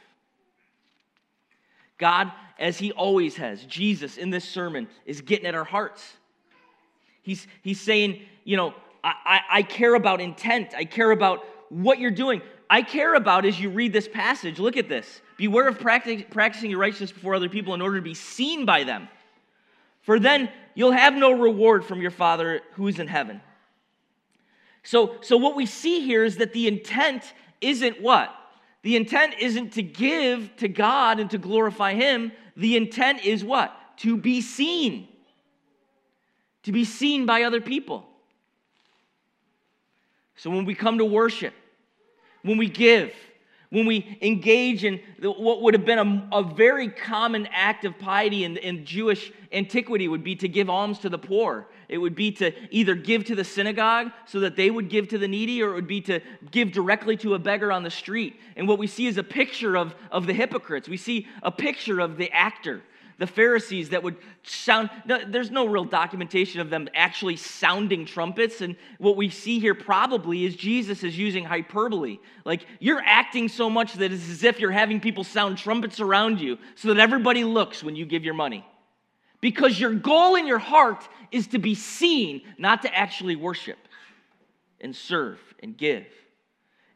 God, 1.98 2.30
as 2.58 2.78
He 2.78 2.92
always 2.92 3.36
has, 3.36 3.64
Jesus 3.64 4.18
in 4.18 4.30
this 4.30 4.44
sermon 4.44 4.88
is 5.06 5.22
getting 5.22 5.46
at 5.46 5.54
our 5.54 5.64
hearts. 5.64 6.04
He's, 7.22 7.46
he's 7.62 7.80
saying, 7.80 8.20
you 8.44 8.56
know, 8.56 8.74
I, 9.02 9.14
I, 9.24 9.40
I 9.50 9.62
care 9.62 9.94
about 9.94 10.20
intent. 10.20 10.74
I 10.76 10.84
care 10.84 11.10
about 11.10 11.44
what 11.68 11.98
you're 11.98 12.10
doing. 12.10 12.42
I 12.68 12.82
care 12.82 13.14
about 13.14 13.44
as 13.44 13.60
you 13.60 13.70
read 13.70 13.92
this 13.92 14.08
passage. 14.08 14.58
Look 14.58 14.76
at 14.76 14.88
this. 14.88 15.20
Beware 15.36 15.68
of 15.68 15.78
practicing 15.78 16.70
your 16.70 16.80
righteousness 16.80 17.12
before 17.12 17.34
other 17.34 17.48
people 17.48 17.74
in 17.74 17.80
order 17.80 17.96
to 17.96 18.02
be 18.02 18.14
seen 18.14 18.64
by 18.64 18.84
them. 18.84 19.08
For 20.02 20.18
then 20.18 20.50
you'll 20.74 20.92
have 20.92 21.14
no 21.14 21.32
reward 21.32 21.84
from 21.84 22.00
your 22.00 22.10
Father 22.10 22.60
who 22.72 22.88
is 22.88 22.98
in 22.98 23.08
heaven. 23.08 23.40
So, 24.82 25.16
so 25.20 25.36
what 25.36 25.56
we 25.56 25.66
see 25.66 26.00
here 26.00 26.24
is 26.24 26.36
that 26.36 26.52
the 26.52 26.68
intent 26.68 27.34
isn't 27.60 28.00
what? 28.00 28.32
The 28.82 28.94
intent 28.94 29.34
isn't 29.40 29.72
to 29.72 29.82
give 29.82 30.54
to 30.58 30.68
God 30.68 31.18
and 31.18 31.28
to 31.30 31.38
glorify 31.38 31.94
Him. 31.94 32.30
The 32.56 32.76
intent 32.76 33.24
is 33.24 33.44
what? 33.44 33.76
To 33.98 34.16
be 34.16 34.40
seen. 34.40 35.08
To 36.62 36.72
be 36.72 36.84
seen 36.84 37.26
by 37.26 37.42
other 37.42 37.60
people. 37.60 38.06
So 40.36 40.50
when 40.50 40.64
we 40.64 40.74
come 40.74 40.98
to 40.98 41.04
worship, 41.04 41.54
when 42.42 42.58
we 42.58 42.68
give, 42.68 43.12
when 43.70 43.86
we 43.86 44.18
engage 44.22 44.84
in 44.84 45.00
what 45.20 45.62
would 45.62 45.74
have 45.74 45.84
been 45.84 45.98
a, 45.98 46.36
a 46.38 46.42
very 46.42 46.88
common 46.88 47.48
act 47.52 47.84
of 47.84 47.98
piety 47.98 48.44
in, 48.44 48.56
in, 48.58 48.84
Jewish 48.84 49.32
antiquity 49.50 50.06
would 50.06 50.22
be 50.22 50.36
to 50.36 50.48
give 50.48 50.70
alms 50.70 51.00
to 51.00 51.08
the 51.08 51.18
poor. 51.18 51.66
It 51.88 51.98
would 51.98 52.14
be 52.14 52.30
to 52.32 52.52
either 52.70 52.94
give 52.94 53.24
to 53.24 53.34
the 53.34 53.44
synagogue 53.44 54.12
so 54.26 54.40
that 54.40 54.56
they 54.56 54.70
would 54.70 54.88
give 54.88 55.08
to 55.08 55.18
the 55.18 55.26
needy, 55.26 55.62
or 55.62 55.70
it 55.70 55.74
would 55.74 55.86
be 55.88 56.00
to 56.02 56.20
give 56.50 56.70
directly 56.70 57.16
to 57.18 57.34
a 57.34 57.38
beggar 57.38 57.72
on 57.72 57.82
the 57.82 57.90
street. 57.90 58.38
And 58.56 58.68
what 58.68 58.78
we 58.78 58.86
see 58.86 59.06
is 59.06 59.18
a 59.18 59.24
picture 59.24 59.76
of, 59.76 59.94
of 60.12 60.26
the 60.26 60.32
hypocrites. 60.32 60.88
We 60.88 60.96
see 60.96 61.26
a 61.42 61.50
picture 61.50 62.00
of 62.00 62.16
the 62.18 62.30
actor 62.30 62.82
the 63.18 63.26
Pharisees 63.26 63.90
that 63.90 64.02
would 64.02 64.16
sound, 64.42 64.90
there's 65.06 65.50
no 65.50 65.66
real 65.66 65.84
documentation 65.84 66.60
of 66.60 66.68
them 66.68 66.88
actually 66.94 67.36
sounding 67.36 68.04
trumpets. 68.04 68.60
And 68.60 68.76
what 68.98 69.16
we 69.16 69.30
see 69.30 69.58
here 69.58 69.74
probably 69.74 70.44
is 70.44 70.54
Jesus 70.54 71.02
is 71.02 71.16
using 71.16 71.44
hyperbole. 71.44 72.18
Like 72.44 72.66
you're 72.78 73.02
acting 73.02 73.48
so 73.48 73.70
much 73.70 73.94
that 73.94 74.12
it's 74.12 74.28
as 74.28 74.44
if 74.44 74.60
you're 74.60 74.70
having 74.70 75.00
people 75.00 75.24
sound 75.24 75.56
trumpets 75.56 75.98
around 75.98 76.40
you 76.40 76.58
so 76.74 76.88
that 76.88 77.00
everybody 77.00 77.42
looks 77.42 77.82
when 77.82 77.96
you 77.96 78.04
give 78.04 78.24
your 78.24 78.34
money. 78.34 78.66
Because 79.40 79.80
your 79.80 79.94
goal 79.94 80.34
in 80.34 80.46
your 80.46 80.58
heart 80.58 81.08
is 81.30 81.46
to 81.48 81.58
be 81.58 81.74
seen, 81.74 82.42
not 82.58 82.82
to 82.82 82.94
actually 82.94 83.36
worship 83.36 83.78
and 84.80 84.94
serve 84.94 85.38
and 85.62 85.76
give. 85.76 86.06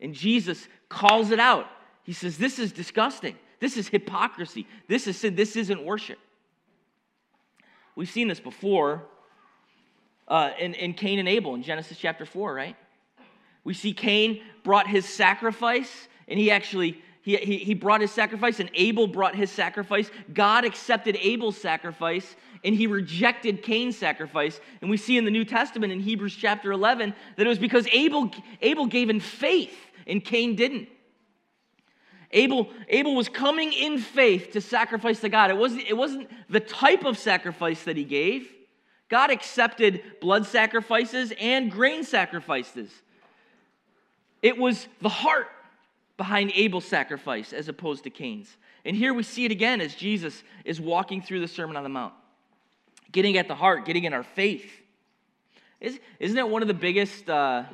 And 0.01 0.15
Jesus 0.15 0.69
calls 0.89 1.31
it 1.31 1.39
out. 1.39 1.67
He 2.03 2.13
says, 2.13 2.37
This 2.37 2.59
is 2.59 2.73
disgusting. 2.73 3.37
This 3.61 3.77
is 3.77 3.89
hypocrisy. 3.89 4.67
This 4.89 5.07
is 5.07 5.17
sin. 5.17 5.37
This 5.37 5.55
isn't 5.55 5.85
worship. 5.85 6.19
We've 7.95 8.11
seen 8.11 8.29
this 8.29 8.41
before 8.41 9.05
uh, 10.27 10.51
in, 10.59 10.75
in 10.75 10.95
Cain 10.95 11.19
and 11.19 11.29
Abel 11.29 11.55
in 11.55 11.63
Genesis 11.63 11.99
chapter 11.99 12.25
4, 12.25 12.55
right? 12.55 12.77
We 13.63 13.75
see 13.75 13.93
Cain 13.93 14.43
brought 14.65 14.87
his 14.87 15.07
sacrifice, 15.07 16.09
and 16.27 16.39
he 16.39 16.51
actually 16.51 17.03
he, 17.23 17.37
he, 17.37 17.59
he 17.59 17.75
brought 17.75 18.01
his 18.01 18.11
sacrifice, 18.11 18.61
and 18.61 18.71
Abel 18.75 19.07
brought 19.07 19.35
his 19.35 19.51
sacrifice. 19.51 20.11
God 20.33 20.65
accepted 20.65 21.19
Abel's 21.21 21.59
sacrifice, 21.59 22.35
and 22.65 22.75
he 22.75 22.87
rejected 22.87 23.63
Cain's 23.63 23.97
sacrifice. 23.97 24.59
And 24.81 24.91
we 24.91 24.97
see 24.97 25.19
in 25.19 25.27
the 25.27 25.31
New 25.31 25.45
Testament 25.45 25.93
in 25.93 26.01
Hebrews 26.01 26.35
chapter 26.35 26.73
11 26.73 27.15
that 27.37 27.47
it 27.47 27.49
was 27.49 27.59
because 27.59 27.87
Abel, 27.93 28.31
Abel 28.63 28.87
gave 28.87 29.11
in 29.11 29.21
faith, 29.21 29.77
and 30.07 30.25
Cain 30.25 30.57
didn't. 30.57 30.89
Abel, 32.33 32.69
Abel 32.89 33.15
was 33.15 33.29
coming 33.29 33.73
in 33.73 33.99
faith 33.99 34.53
to 34.53 34.61
sacrifice 34.61 35.21
to 35.21 35.29
God. 35.29 35.51
It 35.51 35.57
wasn't, 35.57 35.83
it 35.89 35.97
wasn't 35.97 36.31
the 36.49 36.61
type 36.61 37.05
of 37.05 37.19
sacrifice 37.19 37.83
that 37.85 37.97
he 37.97 38.05
gave. 38.05 38.49
God 39.09 39.31
accepted 39.31 40.03
blood 40.21 40.47
sacrifices 40.47 41.33
and 41.41 41.71
grain 41.71 42.05
sacrifices. 42.05 42.91
It 44.43 44.57
was 44.57 44.87
the 45.03 45.09
heart 45.09 45.49
behind 46.17 46.53
Abel's 46.55 46.85
sacrifice 46.85 47.53
as 47.53 47.69
opposed 47.69 48.05
to 48.05 48.11
Cain's. 48.11 48.57
And 48.85 48.97
here 48.97 49.13
we 49.13 49.25
see 49.25 49.45
it 49.45 49.51
again 49.51 49.81
as 49.81 49.95
Jesus 49.95 50.43
is 50.65 50.81
walking 50.81 51.23
through 51.23 51.41
the 51.41 51.49
Sermon 51.49 51.77
on 51.77 51.83
the 51.83 51.89
Mount, 51.89 52.15
getting 53.11 53.37
at 53.37 53.49
the 53.49 53.55
heart, 53.55 53.85
getting 53.85 54.05
in 54.05 54.13
our 54.13 54.23
faith. 54.23 54.71
Isn't 55.81 56.39
it 56.39 56.49
one 56.49 56.63
of 56.63 56.69
the 56.69 56.75
biggest, 56.75 57.29
uh, 57.29 57.65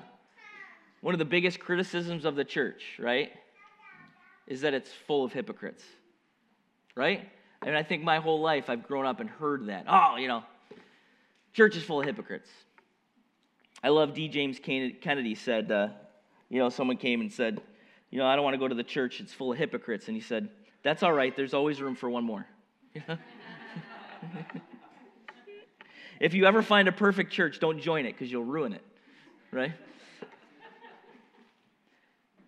one 1.02 1.14
of 1.14 1.18
the 1.18 1.24
biggest 1.24 1.60
criticisms 1.60 2.24
of 2.24 2.36
the 2.36 2.44
church, 2.44 2.82
right? 2.98 3.32
Is 4.46 4.60
that 4.62 4.74
it's 4.74 4.90
full 5.06 5.24
of 5.24 5.32
hypocrites, 5.32 5.84
right? 6.94 7.28
I 7.62 7.66
mean, 7.66 7.74
I 7.74 7.82
think 7.82 8.02
my 8.02 8.18
whole 8.18 8.40
life 8.40 8.70
I've 8.70 8.86
grown 8.86 9.06
up 9.06 9.20
and 9.20 9.28
heard 9.28 9.66
that. 9.66 9.86
Oh, 9.88 10.16
you 10.16 10.28
know, 10.28 10.44
church 11.52 11.76
is 11.76 11.82
full 11.82 12.00
of 12.00 12.06
hypocrites. 12.06 12.50
I 13.82 13.88
love 13.88 14.14
D. 14.14 14.28
James 14.28 14.58
Kennedy 14.58 15.34
said, 15.34 15.70
uh, 15.70 15.88
you 16.48 16.58
know, 16.58 16.68
someone 16.68 16.96
came 16.96 17.20
and 17.20 17.32
said, 17.32 17.60
you 18.10 18.18
know, 18.18 18.26
I 18.26 18.36
don't 18.36 18.44
want 18.44 18.54
to 18.54 18.58
go 18.58 18.68
to 18.68 18.74
the 18.74 18.84
church, 18.84 19.20
it's 19.20 19.32
full 19.32 19.52
of 19.52 19.58
hypocrites. 19.58 20.08
And 20.08 20.16
he 20.16 20.20
said, 20.20 20.48
that's 20.82 21.02
all 21.02 21.12
right, 21.12 21.34
there's 21.36 21.54
always 21.54 21.82
room 21.82 21.94
for 21.94 22.08
one 22.08 22.24
more. 22.24 22.46
if 26.20 26.32
you 26.34 26.46
ever 26.46 26.62
find 26.62 26.88
a 26.88 26.92
perfect 26.92 27.32
church, 27.32 27.58
don't 27.60 27.80
join 27.80 28.06
it 28.06 28.12
because 28.12 28.30
you'll 28.30 28.44
ruin 28.44 28.72
it, 28.72 28.82
right? 29.50 29.72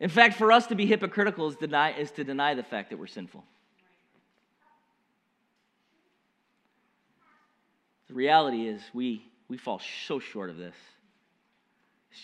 In 0.00 0.08
fact, 0.08 0.34
for 0.34 0.52
us 0.52 0.66
to 0.68 0.74
be 0.74 0.86
hypocritical 0.86 1.48
is, 1.48 1.56
deny, 1.56 1.92
is 1.92 2.10
to 2.12 2.24
deny 2.24 2.54
the 2.54 2.62
fact 2.62 2.90
that 2.90 2.98
we're 2.98 3.06
sinful. 3.06 3.44
The 8.06 8.14
reality 8.14 8.66
is, 8.66 8.80
we, 8.94 9.22
we 9.48 9.58
fall 9.58 9.80
so 10.06 10.18
short 10.18 10.50
of 10.50 10.56
this. 10.56 10.74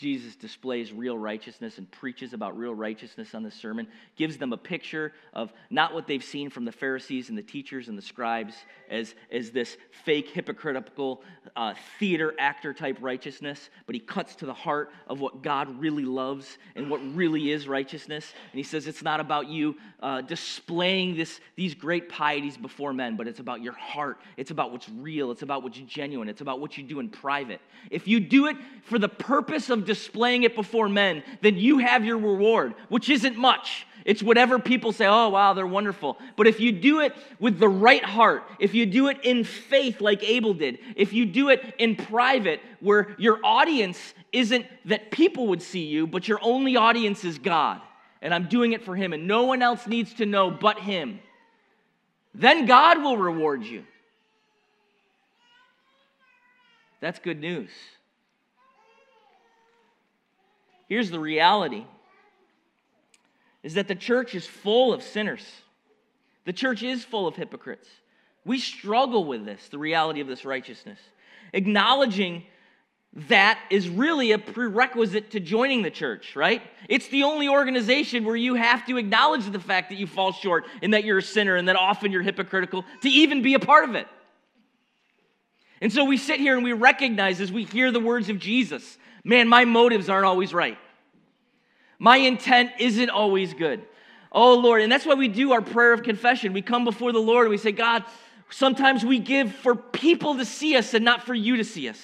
Jesus 0.01 0.35
displays 0.35 0.93
real 0.93 1.17
righteousness 1.17 1.79
and 1.79 1.91
preaches 1.91 2.33
about 2.33 2.57
real 2.57 2.75
righteousness 2.75 3.35
on 3.35 3.43
this 3.43 3.55
sermon, 3.55 3.87
gives 4.17 4.39
them 4.39 4.53
a 4.53 4.57
picture 4.57 5.13
of 5.35 5.53
not 5.69 5.93
what 5.93 6.07
they've 6.07 6.25
seen 6.25 6.49
from 6.49 6.65
the 6.65 6.73
Pharisees 6.73 7.29
and 7.29 7.37
the 7.37 7.43
teachers 7.43 7.89
and 7.89 7.97
the 7.97 8.03
scribes 8.03 8.55
as, 8.91 9.15
as 9.31 9.51
this 9.51 9.77
fake, 10.05 10.31
hypocritical, 10.31 11.23
uh, 11.55 11.75
theater 11.99 12.35
actor 12.39 12.73
type 12.73 12.97
righteousness, 13.01 13.69
but 13.87 13.95
he 13.95 14.01
cuts 14.01 14.35
to 14.37 14.47
the 14.47 14.55
heart 14.55 14.91
of 15.07 15.21
what 15.21 15.43
God 15.43 15.79
really 15.79 16.05
loves 16.05 16.59
and 16.77 16.91
what 16.91 17.01
really 17.15 17.51
is 17.51 17.69
righteousness. 17.69 18.33
And 18.53 18.59
he 18.59 18.65
says 18.65 18.87
it's 18.87 19.03
not 19.03 19.21
about 19.21 19.49
you 19.49 19.77
uh, 20.01 20.23
displaying 20.23 21.15
this, 21.15 21.41
these 21.57 21.75
great 21.75 22.09
pieties 22.09 22.57
before 22.57 22.95
men, 22.95 23.17
but 23.17 23.29
it's 23.29 23.41
about 23.41 23.63
your 23.63 23.75
heart. 23.75 24.19
It's 24.39 24.51
about 24.51 24.73
what's 24.73 24.89
real. 24.89 25.31
It's 25.31 25.43
about 25.43 25.63
what's 25.63 25.79
genuine. 25.79 26.29
It's 26.29 26.41
about 26.41 26.59
what 26.61 26.79
you 26.79 26.85
do 26.85 27.01
in 27.01 27.11
private. 27.11 27.61
If 27.91 28.09
you 28.09 28.19
do 28.19 28.47
it 28.47 28.57
for 28.85 28.99
the 28.99 29.09
purpose 29.09 29.71
displaying 29.85 30.43
it 30.43 30.55
before 30.55 30.89
men, 30.89 31.23
then 31.41 31.57
you 31.57 31.79
have 31.79 32.05
your 32.05 32.19
reward, 32.19 32.75
which 32.89 33.09
isn't 33.09 33.37
much. 33.37 33.87
It's 34.05 34.23
whatever 34.23 34.59
people 34.59 34.93
say, 34.93 35.07
oh, 35.07 35.31
wow, 35.31 35.55
they're 35.55 35.67
wonderful. 35.67 36.19
But 36.37 36.47
if 36.47 36.61
you 36.61 36.73
do 36.73 37.01
it 37.01 37.15
with 37.41 37.59
the 37.59 37.69
right 37.69 38.05
heart, 38.05 38.45
if 38.59 38.75
you 38.75 38.85
do 38.85 39.09
it 39.09 39.19
in 39.25 39.45
faith 39.45 40.01
like 40.01 40.23
Abel 40.23 40.53
did, 40.53 40.79
if 40.95 41.13
you 41.13 41.25
do 41.25 41.49
it 41.49 41.75
in 41.79 41.97
private 41.97 42.61
where 42.81 43.15
your 43.19 43.41
audience 43.43 44.15
isn't 44.31 44.67
that 44.85 45.11
people 45.11 45.47
would 45.49 45.63
see 45.63 45.85
you, 45.85 46.07
but 46.07 46.29
your 46.29 46.39
only 46.43 46.77
audience 46.77 47.25
is 47.25 47.39
God, 47.39 47.81
and 48.21 48.35
I'm 48.35 48.49
doing 48.49 48.73
it 48.73 48.85
for 48.85 48.95
Him, 48.95 49.15
and 49.15 49.27
no 49.27 49.45
one 49.45 49.63
else 49.63 49.87
needs 49.87 50.13
to 50.15 50.27
know 50.27 50.51
but 50.51 50.79
Him, 50.79 51.21
then 52.35 52.67
God 52.67 53.03
will 53.03 53.17
reward 53.17 53.63
you. 53.65 53.85
That's 57.01 57.19
good 57.19 57.41
news. 57.41 57.71
Here's 60.89 61.11
the 61.11 61.21
reality 61.21 61.87
is 63.63 63.75
that 63.75 63.89
the 63.89 63.95
church 63.95 64.35
is 64.35 64.47
full 64.47 64.93
of 64.93 65.03
sinners. 65.03 65.45
The 66.45 66.53
church 66.53 66.83
is 66.83 67.03
full 67.05 67.27
of 67.27 67.35
hypocrites. 67.37 67.89
We 68.45 68.59
struggle 68.59 69.25
with 69.25 69.47
this, 69.47 69.69
the 69.69 69.79
reality 69.79 70.21
of 70.21 70.27
this 70.27 70.45
righteousness. 70.45 70.99
Acknowledging 71.55 72.45
that 73.29 73.59
is 73.71 73.89
really 73.89 74.33
a 74.33 74.39
prerequisite 74.39 75.31
to 75.31 75.41
joining 75.41 75.83
the 75.83 75.91
church, 75.91 76.35
right? 76.35 76.61
It's 76.89 77.09
the 77.09 77.23
only 77.23 77.49
organization 77.49 78.25
where 78.25 78.37
you 78.37 78.57
have 78.57 78.85
to 78.87 78.97
acknowledge 78.97 79.51
the 79.51 79.61
fact 79.61 79.91
that 79.91 79.97
you 79.97 80.07
fall 80.07 80.33
short 80.33 80.67
and 80.83 80.93
that 80.93 81.05
you're 81.05 81.19
a 81.19 81.23
sinner 81.23 81.55
and 81.57 81.69
that 81.69 81.77
often 81.77 82.11
you're 82.11 82.23
hypocritical 82.23 82.85
to 83.03 83.09
even 83.09 83.41
be 83.41 83.55
a 83.55 83.61
part 83.61 83.89
of 83.89 83.95
it. 83.95 84.09
And 85.81 85.93
so 85.93 86.05
we 86.05 86.17
sit 86.17 86.41
here 86.41 86.57
and 86.57 86.65
we 86.65 86.73
recognize 86.73 87.41
as 87.41 87.53
we 87.53 87.65
hear 87.65 87.93
the 87.93 88.01
words 88.01 88.29
of 88.29 88.39
Jesus 88.39 88.99
man, 89.25 89.49
my 89.49 89.65
motives 89.65 90.09
aren't 90.09 90.27
always 90.27 90.55
right. 90.55 90.79
My 91.99 92.19
intent 92.19 92.73
isn't 92.79 93.11
always 93.11 93.55
good. 93.55 93.83
Oh, 94.31 94.55
Lord. 94.55 94.83
And 94.83 94.93
that's 94.93 95.07
why 95.07 95.15
we 95.15 95.29
do 95.29 95.53
our 95.53 95.63
prayer 95.63 95.93
of 95.93 96.03
confession. 96.03 96.53
We 96.53 96.63
come 96.63 96.85
before 96.85 97.13
the 97.13 97.21
Lord 97.21 97.47
and 97.47 97.51
we 97.51 97.59
say, 97.59 97.73
God, 97.73 98.05
sometimes 98.51 99.05
we 99.05 99.19
give 99.19 99.55
for 99.55 99.75
people 99.75 100.37
to 100.37 100.45
see 100.45 100.77
us 100.77 100.93
and 100.93 101.05
not 101.05 101.23
for 101.23 101.35
you 101.35 101.57
to 101.57 101.65
see 101.65 101.89
us. 101.89 102.01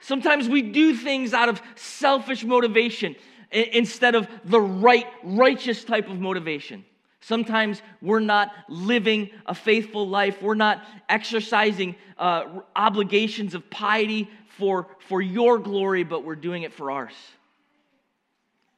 Sometimes 0.00 0.48
we 0.48 0.62
do 0.62 0.94
things 0.94 1.34
out 1.34 1.48
of 1.48 1.60
selfish 1.74 2.44
motivation 2.44 3.16
instead 3.50 4.14
of 4.14 4.28
the 4.44 4.60
right, 4.60 5.06
righteous 5.24 5.84
type 5.84 6.08
of 6.08 6.20
motivation. 6.20 6.84
Sometimes 7.20 7.82
we're 8.00 8.20
not 8.20 8.52
living 8.68 9.30
a 9.46 9.54
faithful 9.54 10.08
life. 10.08 10.40
We're 10.40 10.54
not 10.54 10.84
exercising 11.08 11.96
uh, 12.16 12.60
obligations 12.76 13.54
of 13.54 13.68
piety 13.70 14.30
for, 14.56 14.88
for 15.00 15.20
your 15.20 15.58
glory, 15.58 16.04
but 16.04 16.24
we're 16.24 16.36
doing 16.36 16.62
it 16.62 16.72
for 16.72 16.90
ours. 16.90 17.14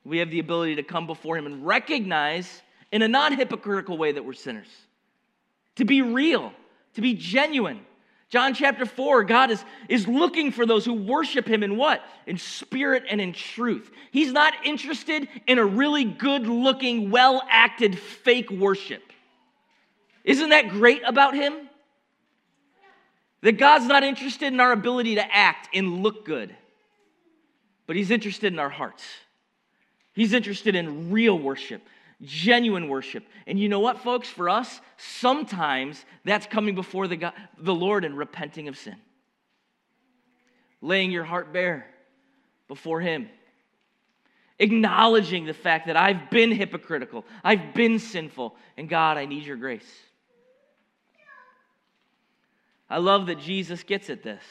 We 0.04 0.18
have 0.18 0.30
the 0.30 0.38
ability 0.38 0.76
to 0.76 0.82
come 0.82 1.06
before 1.06 1.36
Him 1.36 1.46
and 1.46 1.66
recognize 1.66 2.62
in 2.92 3.02
a 3.02 3.08
non 3.08 3.36
hypocritical 3.36 3.98
way 3.98 4.12
that 4.12 4.24
we're 4.24 4.32
sinners, 4.32 4.68
to 5.76 5.84
be 5.84 6.02
real, 6.02 6.52
to 6.94 7.00
be 7.00 7.14
genuine. 7.14 7.80
John 8.30 8.54
chapter 8.54 8.86
4, 8.86 9.24
God 9.24 9.50
is, 9.50 9.64
is 9.88 10.06
looking 10.06 10.52
for 10.52 10.64
those 10.64 10.84
who 10.84 10.94
worship 10.94 11.48
Him 11.48 11.64
in 11.64 11.76
what? 11.76 12.00
In 12.26 12.38
spirit 12.38 13.02
and 13.10 13.20
in 13.20 13.32
truth. 13.32 13.90
He's 14.12 14.32
not 14.32 14.54
interested 14.64 15.28
in 15.48 15.58
a 15.58 15.64
really 15.64 16.04
good 16.04 16.46
looking, 16.46 17.10
well 17.10 17.42
acted 17.50 17.98
fake 17.98 18.48
worship. 18.50 19.02
Isn't 20.22 20.50
that 20.50 20.68
great 20.68 21.02
about 21.04 21.34
Him? 21.34 21.54
That 23.42 23.58
God's 23.58 23.86
not 23.86 24.04
interested 24.04 24.52
in 24.52 24.60
our 24.60 24.70
ability 24.70 25.16
to 25.16 25.34
act 25.36 25.68
and 25.74 26.02
look 26.02 26.24
good, 26.24 26.54
but 27.88 27.96
He's 27.96 28.12
interested 28.12 28.52
in 28.52 28.60
our 28.60 28.68
hearts. 28.68 29.02
He's 30.12 30.34
interested 30.34 30.76
in 30.76 31.10
real 31.10 31.36
worship, 31.36 31.82
genuine 32.22 32.88
worship. 32.88 33.24
And 33.46 33.58
you 33.58 33.68
know 33.68 33.80
what, 33.80 33.98
folks? 34.00 34.28
For 34.28 34.48
us, 34.48 34.80
sometimes 34.96 36.04
that's 36.24 36.46
coming 36.46 36.74
before 36.74 37.08
the, 37.08 37.16
God, 37.16 37.32
the 37.58 37.74
Lord 37.74 38.04
and 38.04 38.16
repenting 38.16 38.68
of 38.68 38.76
sin, 38.76 38.96
laying 40.80 41.10
your 41.10 41.24
heart 41.24 41.52
bare 41.52 41.86
before 42.68 43.00
Him, 43.00 43.28
acknowledging 44.58 45.46
the 45.46 45.54
fact 45.54 45.86
that 45.86 45.96
I've 45.96 46.30
been 46.30 46.52
hypocritical, 46.52 47.24
I've 47.42 47.74
been 47.74 47.98
sinful, 47.98 48.54
and 48.76 48.88
God, 48.88 49.16
I 49.16 49.26
need 49.26 49.44
your 49.44 49.56
grace. 49.56 49.90
I 52.88 52.98
love 52.98 53.26
that 53.26 53.38
Jesus 53.38 53.84
gets 53.84 54.10
at 54.10 54.22
this. 54.22 54.42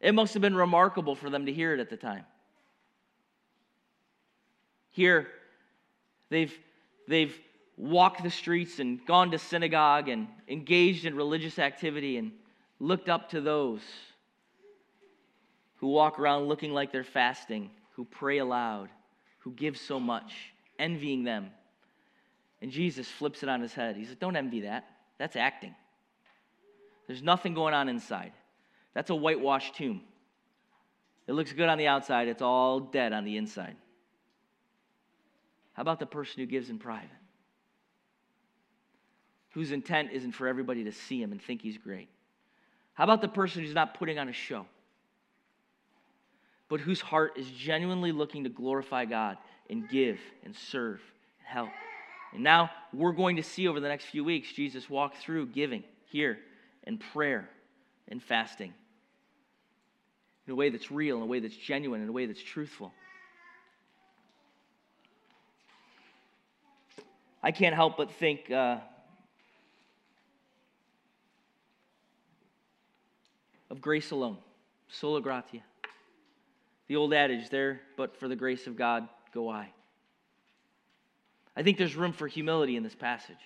It 0.00 0.14
must 0.14 0.34
have 0.34 0.42
been 0.42 0.54
remarkable 0.54 1.16
for 1.16 1.30
them 1.30 1.46
to 1.46 1.52
hear 1.52 1.74
it 1.74 1.80
at 1.80 1.90
the 1.90 1.96
time. 1.96 2.24
Here, 4.90 5.26
they've, 6.30 6.52
they've 7.08 7.34
walked 7.76 8.22
the 8.22 8.30
streets 8.30 8.78
and 8.78 9.04
gone 9.06 9.30
to 9.32 9.38
synagogue 9.38 10.08
and 10.08 10.28
engaged 10.48 11.04
in 11.04 11.16
religious 11.16 11.58
activity 11.58 12.16
and 12.16 12.32
looked 12.80 13.08
up 13.08 13.30
to 13.30 13.40
those 13.40 13.80
who 15.76 15.88
walk 15.88 16.18
around 16.18 16.44
looking 16.44 16.72
like 16.72 16.92
they're 16.92 17.04
fasting, 17.04 17.70
who 17.92 18.04
pray 18.04 18.38
aloud, 18.38 18.88
who 19.40 19.52
give 19.52 19.76
so 19.76 20.00
much, 20.00 20.32
envying 20.78 21.24
them. 21.24 21.50
And 22.62 22.70
Jesus 22.70 23.08
flips 23.08 23.42
it 23.42 23.48
on 23.48 23.60
his 23.60 23.74
head. 23.74 23.96
He 23.96 24.04
says, 24.04 24.16
Don't 24.16 24.36
envy 24.36 24.62
that. 24.62 24.86
That's 25.18 25.36
acting. 25.36 25.74
There's 27.06 27.22
nothing 27.22 27.54
going 27.54 27.74
on 27.74 27.88
inside. 27.88 28.32
That's 28.94 29.10
a 29.10 29.14
whitewashed 29.14 29.74
tomb. 29.74 30.00
It 31.26 31.32
looks 31.32 31.52
good 31.52 31.68
on 31.68 31.78
the 31.78 31.86
outside, 31.86 32.28
it's 32.28 32.42
all 32.42 32.80
dead 32.80 33.12
on 33.12 33.24
the 33.24 33.36
inside. 33.36 33.76
How 35.74 35.82
about 35.82 35.98
the 35.98 36.06
person 36.06 36.40
who 36.40 36.46
gives 36.46 36.70
in 36.70 36.78
private? 36.78 37.10
Whose 39.50 39.70
intent 39.70 40.12
isn't 40.12 40.32
for 40.32 40.48
everybody 40.48 40.84
to 40.84 40.92
see 40.92 41.20
him 41.20 41.30
and 41.30 41.40
think 41.40 41.62
he's 41.62 41.78
great? 41.78 42.08
How 42.94 43.04
about 43.04 43.20
the 43.20 43.28
person 43.28 43.62
who's 43.62 43.74
not 43.74 43.98
putting 43.98 44.18
on 44.18 44.28
a 44.28 44.32
show, 44.32 44.66
but 46.68 46.80
whose 46.80 47.00
heart 47.00 47.32
is 47.36 47.48
genuinely 47.50 48.12
looking 48.12 48.44
to 48.44 48.50
glorify 48.50 49.04
God 49.04 49.36
and 49.68 49.88
give 49.88 50.18
and 50.44 50.54
serve 50.54 51.00
and 51.40 51.46
help? 51.46 51.70
And 52.32 52.42
now 52.42 52.70
we're 52.92 53.12
going 53.12 53.36
to 53.36 53.42
see 53.42 53.68
over 53.68 53.80
the 53.80 53.88
next 53.88 54.06
few 54.06 54.24
weeks 54.24 54.52
Jesus 54.52 54.88
walk 54.88 55.16
through 55.16 55.46
giving 55.46 55.84
here 56.06 56.38
and 56.84 57.00
prayer 57.12 57.48
and 58.08 58.22
fasting 58.22 58.72
in 60.46 60.52
a 60.52 60.56
way 60.56 60.70
that's 60.70 60.90
real, 60.90 61.16
in 61.16 61.22
a 61.22 61.26
way 61.26 61.40
that's 61.40 61.56
genuine, 61.56 62.02
in 62.02 62.08
a 62.08 62.12
way 62.12 62.26
that's 62.26 62.42
truthful. 62.42 62.92
I 67.44 67.52
can't 67.52 67.74
help 67.74 67.98
but 67.98 68.10
think 68.10 68.50
uh, 68.50 68.78
of 73.68 73.82
grace 73.82 74.12
alone, 74.12 74.38
sola 74.88 75.20
gratia. 75.20 75.60
The 76.88 76.96
old 76.96 77.12
adage 77.12 77.50
there, 77.50 77.82
but 77.98 78.16
for 78.16 78.28
the 78.28 78.34
grace 78.36 78.66
of 78.66 78.76
God 78.76 79.06
go 79.34 79.50
I. 79.50 79.68
I 81.54 81.62
think 81.62 81.76
there's 81.76 81.94
room 81.94 82.14
for 82.14 82.26
humility 82.26 82.76
in 82.76 82.82
this 82.82 82.94
passage. 82.94 83.36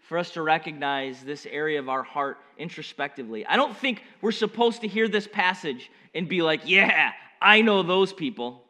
For 0.00 0.18
us 0.18 0.32
to 0.32 0.42
recognize 0.42 1.22
this 1.22 1.46
area 1.46 1.78
of 1.78 1.88
our 1.88 2.02
heart 2.02 2.36
introspectively. 2.58 3.46
I 3.46 3.56
don't 3.56 3.74
think 3.74 4.02
we're 4.20 4.30
supposed 4.30 4.82
to 4.82 4.88
hear 4.88 5.08
this 5.08 5.26
passage 5.26 5.90
and 6.14 6.28
be 6.28 6.42
like, 6.42 6.60
yeah, 6.66 7.12
I 7.40 7.62
know 7.62 7.82
those 7.82 8.12
people. 8.12 8.62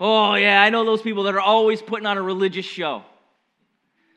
Oh, 0.00 0.34
yeah, 0.34 0.62
I 0.62 0.70
know 0.70 0.84
those 0.86 1.02
people 1.02 1.24
that 1.24 1.34
are 1.34 1.40
always 1.40 1.82
putting 1.82 2.06
on 2.06 2.16
a 2.16 2.22
religious 2.22 2.64
show. 2.64 3.04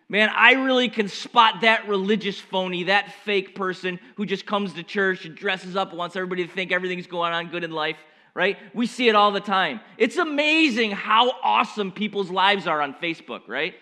Man, 0.07 0.29
I 0.33 0.53
really 0.53 0.87
can 0.87 1.09
spot 1.09 1.61
that 1.61 1.87
religious 1.89 2.39
phony, 2.39 2.85
that 2.85 3.11
fake 3.25 3.55
person 3.55 3.99
who 4.15 4.25
just 4.25 4.45
comes 4.45 4.73
to 4.73 4.83
church 4.83 5.25
and 5.25 5.35
dresses 5.35 5.75
up 5.75 5.89
and 5.89 5.97
wants 5.97 6.15
everybody 6.15 6.45
to 6.45 6.51
think 6.51 6.71
everything's 6.71 7.07
going 7.07 7.33
on 7.33 7.49
good 7.49 7.63
in 7.63 7.71
life, 7.71 7.97
right? 8.33 8.57
We 8.73 8.87
see 8.87 9.09
it 9.09 9.15
all 9.15 9.31
the 9.31 9.41
time. 9.41 9.81
It's 9.97 10.17
amazing 10.17 10.91
how 10.91 11.31
awesome 11.43 11.91
people's 11.91 12.29
lives 12.29 12.65
are 12.65 12.81
on 12.81 12.93
Facebook, 12.93 13.47
right? 13.47 13.75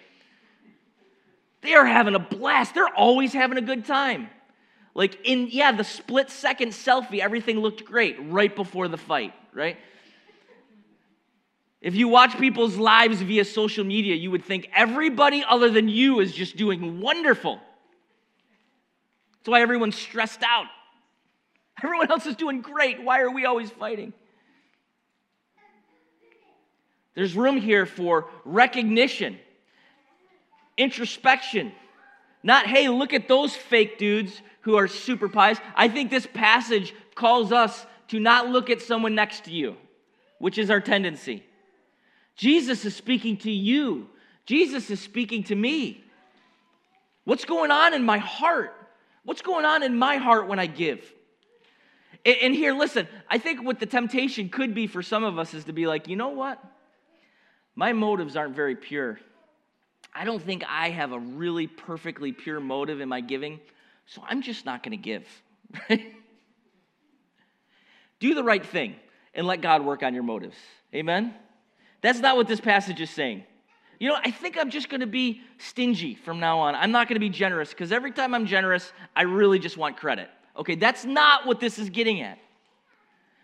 They 1.62 1.74
are 1.74 1.86
having 1.86 2.16
a 2.16 2.20
blast. 2.20 2.74
They're 2.74 2.88
always 2.88 3.34
having 3.34 3.58
a 3.60 3.62
good 3.62 3.86
time. 3.86 4.30
Like 4.96 5.20
in, 5.24 5.50
yeah, 5.52 5.72
the 5.72 5.84
split 5.84 6.32
second 6.32 6.70
selfie, 6.70 7.20
everything 7.20 7.60
looked 7.60 7.86
great 7.86 8.18
right 8.20 8.56
before 8.56 8.88
the 8.88 8.98
fight, 8.98 9.34
right? 9.54 9.78
If 11.82 11.96
you 11.96 12.08
watch 12.08 12.38
people's 12.38 12.78
lives 12.78 13.22
via 13.22 13.44
social 13.44 13.84
media, 13.84 14.16
you 14.16 14.30
would 14.30 14.46
think 14.46 14.70
everybody 14.74 15.44
other 15.44 15.70
than 15.70 15.90
you 15.90 16.20
is 16.20 16.32
just 16.32 16.56
doing 16.56 17.02
wonderful. 17.02 17.60
That's 19.40 19.50
why 19.50 19.62
everyone's 19.62 19.96
stressed 19.96 20.44
out. 20.44 20.68
Everyone 21.84 22.12
else 22.12 22.28
is 22.28 22.36
doing 22.36 22.62
great. 22.62 23.02
Why 23.02 23.22
are 23.22 23.32
we 23.32 23.46
always 23.46 23.72
fighting? 23.72 24.14
There's 27.16 27.36
room 27.36 27.58
here 27.58 27.88
for 27.88 28.28
recognition, 28.46 29.40
introspection. 30.78 31.72
Not, 32.44 32.68
hey, 32.68 32.88
look 32.88 33.14
at 33.14 33.28
those 33.28 33.56
fake 33.56 33.98
dudes 33.98 34.42
who 34.62 34.76
are 34.76 34.88
super 34.88 35.28
pious. 35.28 35.58
I 35.76 35.88
think 35.88 36.12
this 36.12 36.28
passage 36.32 36.94
calls 37.16 37.52
us 37.52 37.86
to 38.10 38.20
not 38.20 38.50
look 38.50 38.70
at 38.70 38.82
someone 38.82 39.16
next 39.16 39.46
to 39.46 39.52
you, 39.52 39.76
which 40.38 40.60
is 40.60 40.70
our 40.70 40.80
tendency. 40.80 41.44
Jesus 42.42 42.84
is 42.86 42.96
speaking 42.96 43.38
to 43.38 43.52
you. 43.52 44.10
Jesus 44.48 44.90
is 44.90 45.00
speaking 45.00 45.44
to 45.44 45.54
me. 45.54 46.04
What's 47.24 47.46
going 47.46 47.70
on 47.70 47.94
in 47.94 48.04
my 48.04 48.18
heart? 48.18 48.74
What's 49.24 49.44
going 49.44 49.64
on 49.64 49.84
in 49.84 49.96
my 49.96 50.16
heart 50.16 50.48
when 50.48 50.58
I 50.58 50.66
give? 50.66 51.06
And 52.26 52.56
here, 52.56 52.74
listen, 52.74 53.08
I 53.30 53.38
think 53.38 53.64
what 53.64 53.80
the 53.80 53.86
temptation 53.86 54.50
could 54.50 54.74
be 54.74 54.88
for 54.88 55.04
some 55.04 55.24
of 55.24 55.38
us 55.38 55.54
is 55.54 55.66
to 55.66 55.72
be 55.72 55.86
like, 55.86 56.08
you 56.08 56.16
know 56.16 56.30
what? 56.30 56.60
My 57.76 57.94
motives 57.94 58.36
aren't 58.36 58.56
very 58.56 58.76
pure. 58.76 59.20
I 60.12 60.26
don't 60.26 60.42
think 60.42 60.64
I 60.68 60.90
have 60.90 61.12
a 61.12 61.20
really 61.20 61.68
perfectly 61.68 62.32
pure 62.32 62.60
motive 62.60 63.02
in 63.02 63.10
my 63.10 63.22
giving, 63.22 63.60
so 64.08 64.24
I'm 64.28 64.42
just 64.42 64.66
not 64.66 64.82
going 64.82 64.98
to 65.00 65.04
give. 65.04 65.28
Do 68.20 68.34
the 68.34 68.44
right 68.44 68.66
thing 68.66 68.96
and 69.36 69.46
let 69.46 69.62
God 69.62 69.86
work 69.86 70.02
on 70.02 70.16
your 70.16 70.24
motives. 70.24 70.58
Amen? 70.92 71.36
That's 72.02 72.20
not 72.20 72.36
what 72.36 72.48
this 72.48 72.60
passage 72.60 73.00
is 73.00 73.10
saying. 73.10 73.44
You 74.00 74.10
know, 74.10 74.18
I 74.24 74.32
think 74.32 74.58
I'm 74.58 74.72
just 74.72 74.90
going 74.90 75.02
to 75.02 75.08
be 75.08 75.42
stingy 75.60 76.16
from 76.16 76.40
now 76.40 76.60
on. 76.60 76.74
I'm 76.74 76.92
not 76.92 77.08
going 77.08 77.16
to 77.16 77.20
be 77.20 77.30
generous 77.30 77.70
because 77.70 77.92
every 77.92 78.12
time 78.12 78.34
I'm 78.34 78.48
generous, 78.48 78.92
I 79.16 79.24
really 79.24 79.60
just 79.60 79.78
want 79.78 79.98
credit. 79.98 80.30
Okay, 80.58 80.76
that's 80.76 81.06
not 81.06 81.46
what 81.46 81.60
this 81.60 81.78
is 81.78 81.90
getting 81.92 82.22
at. 82.22 82.40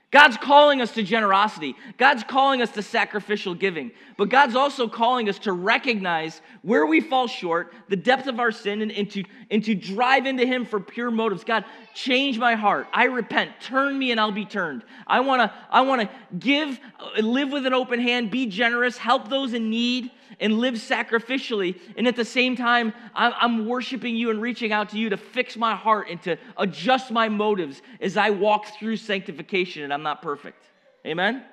God's 0.10 0.38
calling 0.38 0.80
us 0.80 0.94
to 0.94 1.04
generosity. 1.04 1.76
God's 1.98 2.24
calling 2.24 2.62
us 2.62 2.72
to 2.72 2.82
sacrificial 2.82 3.54
giving. 3.54 3.92
But 4.18 4.30
God's 4.30 4.56
also 4.56 4.88
calling 4.88 5.28
us 5.28 5.38
to 5.40 5.52
recognize 5.52 6.42
where 6.62 6.86
we 6.86 7.02
fall 7.02 7.28
short, 7.28 7.74
the 7.90 7.98
depth 7.98 8.28
of 8.28 8.40
our 8.40 8.54
sin, 8.54 8.82
and, 8.82 8.92
and, 8.94 9.12
to, 9.12 9.26
and 9.52 9.62
to 9.66 9.76
drive 9.76 10.26
into 10.26 10.46
Him 10.46 10.66
for 10.66 10.80
pure 10.80 11.12
motives. 11.12 11.44
God, 11.44 11.66
change 11.94 12.40
my 12.40 12.56
heart. 12.56 12.88
I 12.94 13.06
repent. 13.06 13.52
Turn 13.60 14.00
me 14.00 14.12
and 14.12 14.20
I'll 14.20 14.32
be 14.32 14.46
turned. 14.46 14.84
I 15.06 15.20
want 15.20 15.42
to 15.42 15.54
I 15.70 15.82
wanna 15.82 16.10
give, 16.40 16.80
live 17.20 17.52
with 17.52 17.66
an 17.66 17.74
open 17.74 18.00
hand, 18.00 18.32
be 18.32 18.46
generous, 18.46 18.98
help 18.98 19.28
those 19.28 19.54
in 19.54 19.70
need, 19.70 20.12
and 20.40 20.60
live 20.60 20.76
sacrificially. 20.76 21.80
And 21.98 22.08
at 22.08 22.16
the 22.16 22.26
same 22.26 22.56
time, 22.56 22.94
I'm 23.16 23.66
worshiping 23.66 24.16
you 24.16 24.30
and 24.30 24.42
reaching 24.42 24.72
out 24.72 24.90
to 24.90 24.98
you 24.98 25.10
to 25.10 25.18
fix 25.18 25.58
my 25.58 25.76
heart 25.76 26.08
and 26.10 26.22
to 26.24 26.38
adjust 26.58 27.12
my 27.12 27.30
motives 27.30 27.82
as 28.02 28.18
I 28.18 28.30
walk 28.30 28.68
through 28.80 28.98
sanctification 28.98 29.84
and 29.84 29.94
I'm 29.94 30.04
not 30.04 30.22
perfect. 30.22 30.64
Amen? 31.06 31.44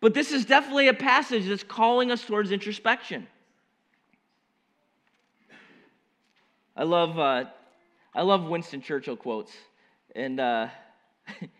But 0.00 0.14
this 0.14 0.32
is 0.32 0.44
definitely 0.44 0.88
a 0.88 0.94
passage 0.94 1.46
that's 1.46 1.62
calling 1.62 2.10
us 2.10 2.24
towards 2.24 2.52
introspection. 2.52 3.26
I 6.76 6.84
love, 6.84 7.18
uh, 7.18 7.44
I 8.14 8.22
love 8.22 8.44
Winston 8.44 8.82
Churchill 8.82 9.16
quotes. 9.16 9.52
And 10.14 10.38
uh, 10.38 10.68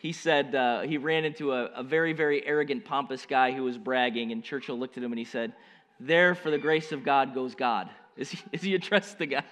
he 0.00 0.12
said 0.12 0.54
uh, 0.54 0.80
he 0.80 0.96
ran 0.96 1.26
into 1.26 1.52
a, 1.52 1.66
a 1.66 1.82
very, 1.82 2.14
very 2.14 2.44
arrogant, 2.46 2.86
pompous 2.86 3.26
guy 3.26 3.52
who 3.52 3.64
was 3.64 3.76
bragging. 3.76 4.32
And 4.32 4.42
Churchill 4.42 4.78
looked 4.78 4.96
at 4.96 5.02
him 5.02 5.12
and 5.12 5.18
he 5.18 5.26
said, 5.26 5.52
There, 6.00 6.34
for 6.34 6.50
the 6.50 6.56
grace 6.56 6.90
of 6.90 7.04
God, 7.04 7.34
goes 7.34 7.54
God. 7.54 7.90
Is 8.16 8.30
he, 8.30 8.38
is 8.50 8.62
he 8.62 8.74
addressed 8.74 9.18
the 9.18 9.26
guy? 9.26 9.44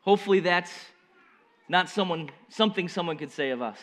Hopefully, 0.00 0.40
that's 0.40 0.72
not 1.68 1.90
someone, 1.90 2.30
something 2.48 2.88
someone 2.88 3.18
could 3.18 3.32
say 3.32 3.50
of 3.50 3.60
us. 3.60 3.78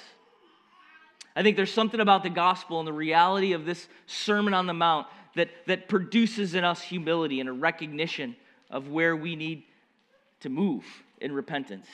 I 1.36 1.43
think 1.43 1.57
there's 1.57 1.71
something 1.71 1.99
about 1.99 2.23
the 2.23 2.29
gospel 2.31 2.79
and 2.79 2.88
the 2.88 2.93
reality 2.93 3.53
of 3.53 3.65
this 3.65 3.88
Sermon 4.07 4.55
on 4.55 4.65
the 4.65 4.73
Mount 4.73 5.05
that, 5.36 5.49
that 5.67 5.88
produces 5.88 6.55
in 6.55 6.63
us 6.63 6.81
humility 6.81 7.39
and 7.39 7.47
a 7.47 7.53
recognition 7.53 8.36
of 8.71 8.88
where 8.88 9.15
we 9.15 9.36
need 9.36 9.62
to 10.39 10.49
move 10.49 10.84
in 11.19 11.31
repentance. 11.31 11.86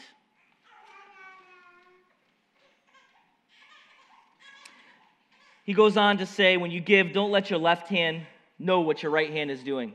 He 5.67 5.73
goes 5.73 5.97
on 5.97 6.19
to 6.19 6.25
say, 6.25 6.55
when 6.55 6.71
you 6.71 6.79
give, 6.79 7.11
don't 7.11 7.29
let 7.29 7.49
your 7.49 7.59
left 7.59 7.89
hand 7.89 8.21
know 8.57 8.79
what 8.79 9.03
your 9.03 9.11
right 9.11 9.29
hand 9.29 9.51
is 9.51 9.61
doing. 9.61 9.93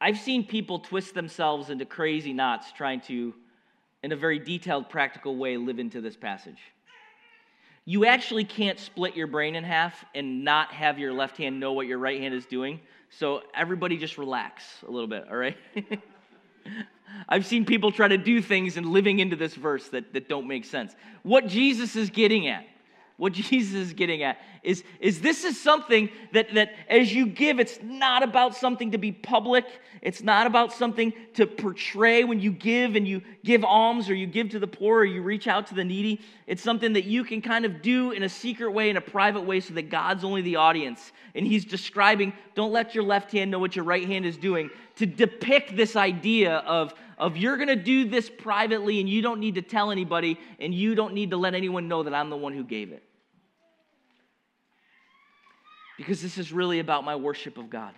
I've 0.00 0.18
seen 0.18 0.46
people 0.46 0.78
twist 0.78 1.12
themselves 1.12 1.68
into 1.68 1.84
crazy 1.84 2.32
knots 2.32 2.72
trying 2.72 3.02
to, 3.02 3.34
in 4.02 4.12
a 4.12 4.16
very 4.16 4.38
detailed, 4.38 4.88
practical 4.88 5.36
way, 5.36 5.58
live 5.58 5.78
into 5.78 6.00
this 6.00 6.16
passage. 6.16 6.56
You 7.84 8.06
actually 8.06 8.44
can't 8.44 8.80
split 8.80 9.14
your 9.14 9.26
brain 9.26 9.54
in 9.54 9.64
half 9.64 10.02
and 10.14 10.44
not 10.44 10.72
have 10.72 10.98
your 10.98 11.12
left 11.12 11.36
hand 11.36 11.60
know 11.60 11.74
what 11.74 11.86
your 11.86 11.98
right 11.98 12.18
hand 12.18 12.32
is 12.32 12.46
doing. 12.46 12.80
So 13.10 13.42
everybody 13.54 13.98
just 13.98 14.16
relax 14.16 14.64
a 14.88 14.90
little 14.90 15.08
bit, 15.08 15.26
all 15.30 15.36
right? 15.36 15.58
I've 17.28 17.44
seen 17.44 17.66
people 17.66 17.92
try 17.92 18.08
to 18.08 18.16
do 18.16 18.40
things 18.40 18.78
and 18.78 18.86
living 18.86 19.18
into 19.18 19.36
this 19.36 19.54
verse 19.54 19.88
that, 19.88 20.14
that 20.14 20.26
don't 20.26 20.48
make 20.48 20.64
sense. 20.64 20.94
What 21.22 21.48
Jesus 21.48 21.96
is 21.96 22.08
getting 22.08 22.48
at 22.48 22.64
what 23.16 23.32
Jesus 23.34 23.74
is 23.74 23.92
getting 23.92 24.22
at 24.22 24.38
is, 24.64 24.82
is 24.98 25.20
this 25.20 25.44
is 25.44 25.60
something 25.60 26.08
that, 26.32 26.54
that 26.54 26.74
as 26.88 27.12
you 27.12 27.26
give, 27.26 27.60
it's 27.60 27.78
not 27.82 28.22
about 28.22 28.56
something 28.56 28.92
to 28.92 28.98
be 28.98 29.12
public. 29.12 29.66
It's 30.00 30.22
not 30.22 30.46
about 30.46 30.72
something 30.72 31.12
to 31.34 31.46
portray 31.46 32.24
when 32.24 32.40
you 32.40 32.50
give 32.50 32.96
and 32.96 33.06
you 33.06 33.22
give 33.44 33.62
alms 33.62 34.08
or 34.08 34.14
you 34.14 34.26
give 34.26 34.50
to 34.50 34.58
the 34.58 34.66
poor 34.66 35.00
or 35.00 35.04
you 35.04 35.22
reach 35.22 35.46
out 35.46 35.66
to 35.68 35.74
the 35.74 35.84
needy. 35.84 36.20
It's 36.46 36.62
something 36.62 36.94
that 36.94 37.04
you 37.04 37.24
can 37.24 37.42
kind 37.42 37.64
of 37.64 37.82
do 37.82 38.12
in 38.12 38.22
a 38.22 38.28
secret 38.28 38.70
way, 38.70 38.88
in 38.88 38.96
a 38.96 39.02
private 39.02 39.42
way, 39.42 39.60
so 39.60 39.74
that 39.74 39.90
God's 39.90 40.24
only 40.24 40.40
the 40.40 40.56
audience. 40.56 41.12
And 41.34 41.46
he's 41.46 41.64
describing, 41.64 42.32
don't 42.54 42.72
let 42.72 42.94
your 42.94 43.04
left 43.04 43.32
hand 43.32 43.50
know 43.50 43.58
what 43.58 43.76
your 43.76 43.84
right 43.84 44.06
hand 44.06 44.24
is 44.24 44.36
doing, 44.36 44.70
to 44.96 45.06
depict 45.06 45.76
this 45.76 45.96
idea 45.96 46.56
of, 46.58 46.94
of 47.18 47.36
you're 47.36 47.56
going 47.56 47.68
to 47.68 47.76
do 47.76 48.08
this 48.08 48.30
privately 48.30 49.00
and 49.00 49.08
you 49.08 49.22
don't 49.22 49.40
need 49.40 49.56
to 49.56 49.62
tell 49.62 49.90
anybody 49.90 50.38
and 50.58 50.74
you 50.74 50.94
don't 50.94 51.14
need 51.14 51.30
to 51.30 51.36
let 51.36 51.54
anyone 51.54 51.88
know 51.88 52.02
that 52.02 52.14
I'm 52.14 52.30
the 52.30 52.36
one 52.36 52.52
who 52.52 52.64
gave 52.64 52.92
it. 52.92 53.02
Because 55.96 56.20
this 56.20 56.38
is 56.38 56.52
really 56.52 56.80
about 56.80 57.04
my 57.04 57.16
worship 57.16 57.56
of 57.56 57.70
God. 57.70 57.94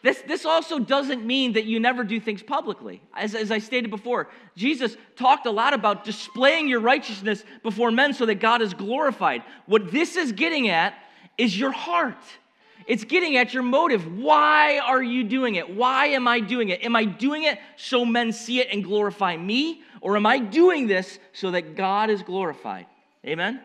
This, 0.00 0.22
this 0.26 0.44
also 0.44 0.78
doesn't 0.78 1.26
mean 1.26 1.54
that 1.54 1.64
you 1.64 1.80
never 1.80 2.04
do 2.04 2.20
things 2.20 2.42
publicly. 2.42 3.02
As, 3.16 3.34
as 3.34 3.50
I 3.50 3.58
stated 3.58 3.90
before, 3.90 4.28
Jesus 4.56 4.96
talked 5.16 5.46
a 5.46 5.50
lot 5.50 5.74
about 5.74 6.04
displaying 6.04 6.68
your 6.68 6.80
righteousness 6.80 7.42
before 7.64 7.90
men 7.90 8.14
so 8.14 8.24
that 8.26 8.36
God 8.36 8.62
is 8.62 8.74
glorified. 8.74 9.42
What 9.66 9.90
this 9.90 10.16
is 10.16 10.30
getting 10.30 10.68
at 10.68 10.94
is 11.36 11.58
your 11.58 11.72
heart. 11.72 12.22
It's 12.88 13.04
getting 13.04 13.36
at 13.36 13.52
your 13.52 13.62
motive. 13.62 14.18
Why 14.18 14.78
are 14.78 15.02
you 15.02 15.22
doing 15.22 15.56
it? 15.56 15.76
Why 15.76 16.06
am 16.06 16.26
I 16.26 16.40
doing 16.40 16.70
it? 16.70 16.82
Am 16.82 16.96
I 16.96 17.04
doing 17.04 17.42
it 17.42 17.58
so 17.76 18.02
men 18.06 18.32
see 18.32 18.60
it 18.60 18.68
and 18.72 18.82
glorify 18.82 19.36
me? 19.36 19.82
Or 20.00 20.16
am 20.16 20.24
I 20.24 20.38
doing 20.38 20.86
this 20.86 21.18
so 21.34 21.50
that 21.50 21.76
God 21.76 22.08
is 22.08 22.22
glorified? 22.22 22.86
Amen? 23.26 23.60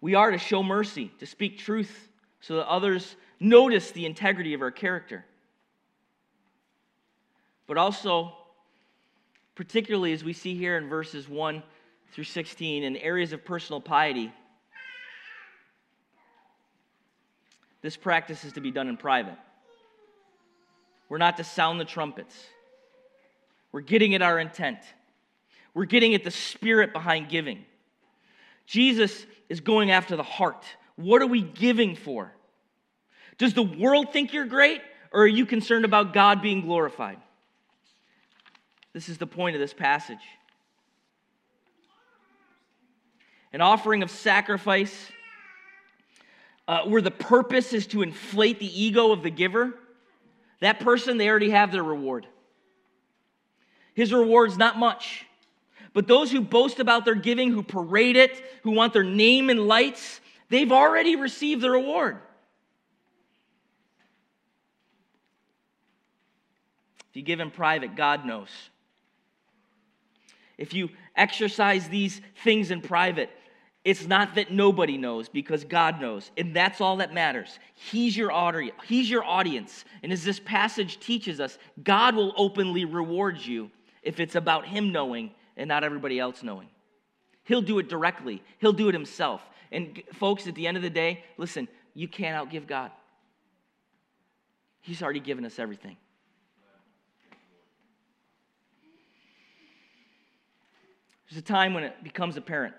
We 0.00 0.14
are 0.14 0.30
to 0.30 0.38
show 0.38 0.62
mercy, 0.62 1.10
to 1.18 1.26
speak 1.26 1.58
truth, 1.58 2.08
so 2.40 2.56
that 2.56 2.68
others 2.68 3.16
notice 3.40 3.90
the 3.90 4.06
integrity 4.06 4.54
of 4.54 4.62
our 4.62 4.70
character. 4.70 5.24
But 7.66 7.78
also, 7.78 8.36
particularly 9.54 10.12
as 10.12 10.24
we 10.24 10.32
see 10.32 10.56
here 10.56 10.76
in 10.76 10.88
verses 10.88 11.28
1 11.28 11.62
through 12.12 12.24
16, 12.24 12.82
in 12.84 12.96
areas 12.96 13.32
of 13.32 13.44
personal 13.44 13.80
piety, 13.80 14.32
this 17.80 17.96
practice 17.96 18.44
is 18.44 18.52
to 18.52 18.60
be 18.60 18.70
done 18.70 18.88
in 18.88 18.96
private. 18.96 19.36
We're 21.08 21.18
not 21.18 21.36
to 21.36 21.44
sound 21.44 21.80
the 21.80 21.84
trumpets. 21.84 22.34
We're 23.72 23.80
getting 23.80 24.14
at 24.14 24.22
our 24.22 24.38
intent. 24.38 24.78
We're 25.74 25.86
getting 25.86 26.14
at 26.14 26.24
the 26.24 26.30
spirit 26.30 26.92
behind 26.92 27.28
giving. 27.28 27.64
Jesus 28.66 29.26
is 29.48 29.60
going 29.60 29.90
after 29.90 30.16
the 30.16 30.22
heart. 30.22 30.64
What 30.96 31.22
are 31.22 31.26
we 31.26 31.42
giving 31.42 31.96
for? 31.96 32.32
Does 33.38 33.54
the 33.54 33.62
world 33.62 34.12
think 34.12 34.32
you're 34.32 34.44
great, 34.44 34.80
or 35.12 35.22
are 35.22 35.26
you 35.26 35.46
concerned 35.46 35.84
about 35.84 36.12
God 36.12 36.42
being 36.42 36.60
glorified? 36.60 37.18
This 38.92 39.08
is 39.08 39.18
the 39.18 39.26
point 39.26 39.56
of 39.56 39.60
this 39.60 39.72
passage. 39.72 40.22
An 43.52 43.60
offering 43.60 44.02
of 44.02 44.10
sacrifice 44.10 45.10
uh, 46.68 46.84
where 46.84 47.02
the 47.02 47.10
purpose 47.10 47.72
is 47.72 47.86
to 47.88 48.02
inflate 48.02 48.58
the 48.58 48.82
ego 48.82 49.12
of 49.12 49.22
the 49.22 49.30
giver, 49.30 49.74
that 50.60 50.80
person, 50.80 51.16
they 51.16 51.28
already 51.28 51.50
have 51.50 51.72
their 51.72 51.82
reward. 51.82 52.26
His 53.94 54.12
reward's 54.12 54.56
not 54.56 54.78
much. 54.78 55.26
But 55.92 56.06
those 56.06 56.30
who 56.30 56.40
boast 56.40 56.78
about 56.78 57.04
their 57.04 57.14
giving, 57.14 57.50
who 57.50 57.62
parade 57.62 58.16
it, 58.16 58.42
who 58.62 58.70
want 58.70 58.92
their 58.92 59.04
name 59.04 59.50
in 59.50 59.66
lights, 59.66 60.20
they've 60.48 60.72
already 60.72 61.16
received 61.16 61.60
the 61.60 61.70
reward. 61.70 62.18
If 67.10 67.16
you 67.16 67.22
give 67.22 67.40
in 67.40 67.50
private, 67.50 67.94
God 67.94 68.24
knows. 68.24 68.48
If 70.58 70.74
you 70.74 70.90
exercise 71.16 71.88
these 71.88 72.20
things 72.44 72.70
in 72.70 72.80
private, 72.80 73.30
it's 73.84 74.06
not 74.06 74.36
that 74.36 74.52
nobody 74.52 74.96
knows 74.96 75.28
because 75.28 75.64
God 75.64 76.00
knows, 76.00 76.30
and 76.36 76.54
that's 76.54 76.80
all 76.80 76.98
that 76.98 77.12
matters. 77.12 77.58
He's 77.74 78.16
your 78.16 78.30
audience. 78.30 78.76
He's 78.86 79.10
your 79.10 79.24
audience. 79.24 79.84
And 80.02 80.12
as 80.12 80.22
this 80.22 80.38
passage 80.38 81.00
teaches 81.00 81.40
us, 81.40 81.58
God 81.82 82.14
will 82.14 82.32
openly 82.36 82.84
reward 82.84 83.38
you 83.40 83.70
if 84.02 84.20
it's 84.20 84.36
about 84.36 84.66
him 84.66 84.92
knowing 84.92 85.32
and 85.56 85.66
not 85.66 85.82
everybody 85.82 86.20
else 86.20 86.42
knowing. 86.42 86.68
He'll 87.44 87.62
do 87.62 87.80
it 87.80 87.88
directly. 87.88 88.42
He'll 88.58 88.72
do 88.72 88.88
it 88.88 88.94
himself. 88.94 89.42
And 89.72 90.00
folks, 90.12 90.46
at 90.46 90.54
the 90.54 90.66
end 90.66 90.76
of 90.76 90.82
the 90.82 90.90
day, 90.90 91.24
listen, 91.36 91.66
you 91.94 92.06
can't 92.06 92.48
outgive 92.48 92.68
God. 92.68 92.92
He's 94.80 95.02
already 95.02 95.20
given 95.20 95.44
us 95.44 95.58
everything. 95.58 95.96
There's 101.32 101.40
a 101.40 101.46
time 101.46 101.72
when 101.72 101.82
it 101.82 102.04
becomes 102.04 102.36
apparent 102.36 102.74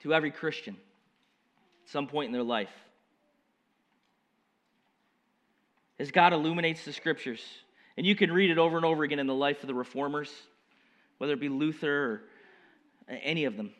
to 0.00 0.12
every 0.12 0.32
Christian 0.32 0.74
at 0.74 1.88
some 1.88 2.08
point 2.08 2.26
in 2.26 2.32
their 2.32 2.42
life. 2.42 2.72
As 6.00 6.10
God 6.10 6.32
illuminates 6.32 6.84
the 6.84 6.92
scriptures, 6.92 7.40
and 7.96 8.04
you 8.04 8.16
can 8.16 8.32
read 8.32 8.50
it 8.50 8.58
over 8.58 8.76
and 8.76 8.84
over 8.84 9.04
again 9.04 9.20
in 9.20 9.28
the 9.28 9.34
life 9.34 9.62
of 9.62 9.68
the 9.68 9.74
reformers, 9.74 10.32
whether 11.18 11.34
it 11.34 11.38
be 11.38 11.48
Luther 11.48 12.02
or 13.08 13.16
any 13.22 13.44
of 13.44 13.56
them. 13.56 13.70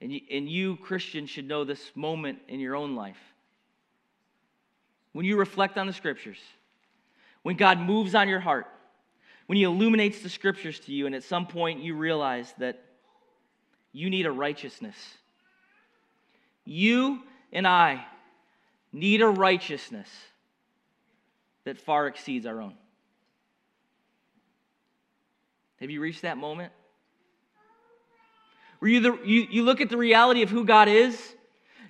And 0.00 0.12
you, 0.12 0.20
and 0.32 0.48
you, 0.48 0.78
Christian, 0.78 1.26
should 1.26 1.46
know 1.46 1.62
this 1.62 1.92
moment 1.94 2.40
in 2.48 2.58
your 2.58 2.74
own 2.74 2.96
life. 2.96 3.20
When 5.12 5.24
you 5.24 5.36
reflect 5.36 5.78
on 5.78 5.86
the 5.86 5.92
scriptures, 5.92 6.38
when 7.44 7.56
God 7.56 7.78
moves 7.78 8.16
on 8.16 8.28
your 8.28 8.40
heart, 8.40 8.66
when 9.46 9.56
He 9.56 9.62
illuminates 9.62 10.20
the 10.20 10.28
scriptures 10.28 10.78
to 10.80 10.92
you, 10.92 11.06
and 11.06 11.14
at 11.14 11.24
some 11.24 11.46
point 11.46 11.80
you 11.80 11.94
realize 11.94 12.52
that 12.58 12.82
you 13.92 14.10
need 14.10 14.26
a 14.26 14.32
righteousness. 14.32 14.96
You 16.64 17.22
and 17.52 17.66
I 17.66 18.04
need 18.92 19.22
a 19.22 19.28
righteousness 19.28 20.08
that 21.64 21.78
far 21.78 22.06
exceeds 22.06 22.46
our 22.46 22.60
own. 22.60 22.74
Have 25.80 25.90
you 25.90 26.00
reached 26.00 26.22
that 26.22 26.38
moment? 26.38 26.72
Where 28.78 28.90
you, 28.90 29.00
the, 29.00 29.18
you, 29.24 29.46
you 29.50 29.62
look 29.62 29.80
at 29.80 29.88
the 29.88 29.96
reality 29.96 30.42
of 30.42 30.50
who 30.50 30.64
God 30.64 30.88
is, 30.88 31.34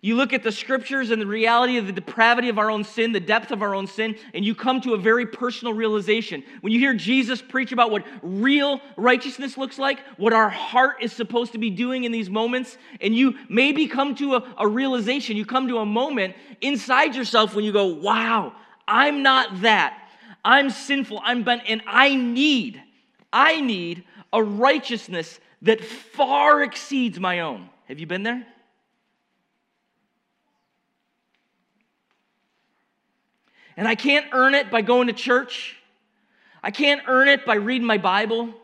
You 0.07 0.15
look 0.15 0.33
at 0.33 0.45
the 0.45 0.53
scriptures 0.53 1.11
and 1.11 1.21
the 1.21 1.27
reality 1.27 1.79
of 1.79 1.89
the 1.89 1.93
depravity 1.93 2.49
of 2.49 2.61
our 2.61 2.71
own 2.71 2.85
sin, 2.85 3.11
the 3.11 3.19
depth 3.19 3.51
of 3.51 3.61
our 3.61 3.75
own 3.75 3.89
sin, 3.89 4.15
and 4.35 4.45
you 4.45 4.55
come 4.55 4.81
to 4.83 4.95
a 4.95 4.97
very 4.97 5.27
personal 5.27 5.75
realization. 5.75 6.45
When 6.61 6.73
you 6.73 6.79
hear 6.79 6.95
Jesus 6.95 7.43
preach 7.43 7.73
about 7.73 7.91
what 7.91 8.05
real 8.23 8.81
righteousness 8.97 9.59
looks 9.59 9.81
like, 9.81 9.99
what 10.17 10.33
our 10.33 10.49
heart 10.49 10.99
is 11.03 11.13
supposed 11.13 11.51
to 11.55 11.59
be 11.59 11.71
doing 11.71 12.05
in 12.05 12.13
these 12.13 12.31
moments, 12.31 12.79
and 13.01 13.17
you 13.17 13.35
maybe 13.49 13.89
come 13.89 14.15
to 14.15 14.37
a, 14.37 14.55
a 14.59 14.69
realization, 14.69 15.37
you 15.37 15.45
come 15.45 15.67
to 15.67 15.79
a 15.79 15.85
moment 15.85 16.37
inside 16.61 17.17
yourself 17.17 17.57
when 17.57 17.65
you 17.65 17.73
go, 17.73 17.87
wow, 17.87 18.53
I'm 18.87 19.25
not 19.25 19.63
that. 19.63 20.09
I'm 20.45 20.71
sinful, 20.71 21.21
I'm 21.25 21.43
bent, 21.43 21.63
and 21.67 21.83
I 21.85 22.15
need, 22.15 22.81
I 23.33 23.61
need 23.61 24.05
a 24.33 24.41
righteousness 24.41 25.41
that 25.63 25.85
far 25.85 26.63
exceeds 26.63 27.19
my 27.19 27.41
own. 27.41 27.69
Have 27.87 27.99
you 27.99 28.07
been 28.07 28.23
there? 28.23 28.47
And 33.77 33.87
I 33.87 33.95
can't 33.95 34.27
earn 34.33 34.55
it 34.55 34.71
by 34.71 34.83
going 34.83 35.09
to 35.09 35.13
church. 35.13 35.77
I 36.63 36.71
can't 36.71 37.03
earn 37.07 37.29
it 37.29 37.45
by 37.45 37.55
reading 37.55 37.87
my 37.87 37.99
Bible. 37.99 38.55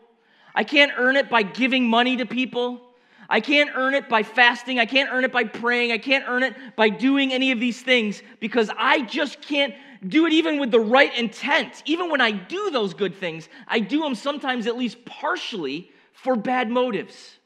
I 0.55 0.63
can't 0.63 0.91
earn 0.97 1.15
it 1.15 1.29
by 1.29 1.43
giving 1.43 1.87
money 1.87 2.17
to 2.17 2.25
people. 2.25 2.81
I 3.29 3.39
can't 3.39 3.69
earn 3.73 3.93
it 3.93 4.09
by 4.09 4.23
fasting. 4.23 4.79
I 4.79 4.85
can't 4.85 5.09
earn 5.11 5.23
it 5.23 5.31
by 5.31 5.45
praying. 5.45 5.91
I 5.91 5.97
can't 5.97 6.25
earn 6.27 6.43
it 6.43 6.55
by 6.75 6.89
doing 6.89 7.31
any 7.31 7.51
of 7.51 7.59
these 7.59 7.81
things 7.81 8.21
because 8.39 8.69
I 8.77 9.01
just 9.01 9.41
can't 9.41 9.73
do 10.07 10.25
it 10.25 10.33
even 10.33 10.59
with 10.59 10.71
the 10.71 10.79
right 10.79 11.15
intent. 11.17 11.81
Even 11.85 12.09
when 12.09 12.21
I 12.21 12.31
do 12.31 12.69
those 12.71 12.93
good 12.93 13.15
things, 13.15 13.47
I 13.67 13.79
do 13.79 14.01
them 14.01 14.15
sometimes 14.15 14.67
at 14.67 14.77
least 14.77 15.05
partially 15.05 15.89
for 16.11 16.35
bad 16.35 16.69
motives. 16.69 17.37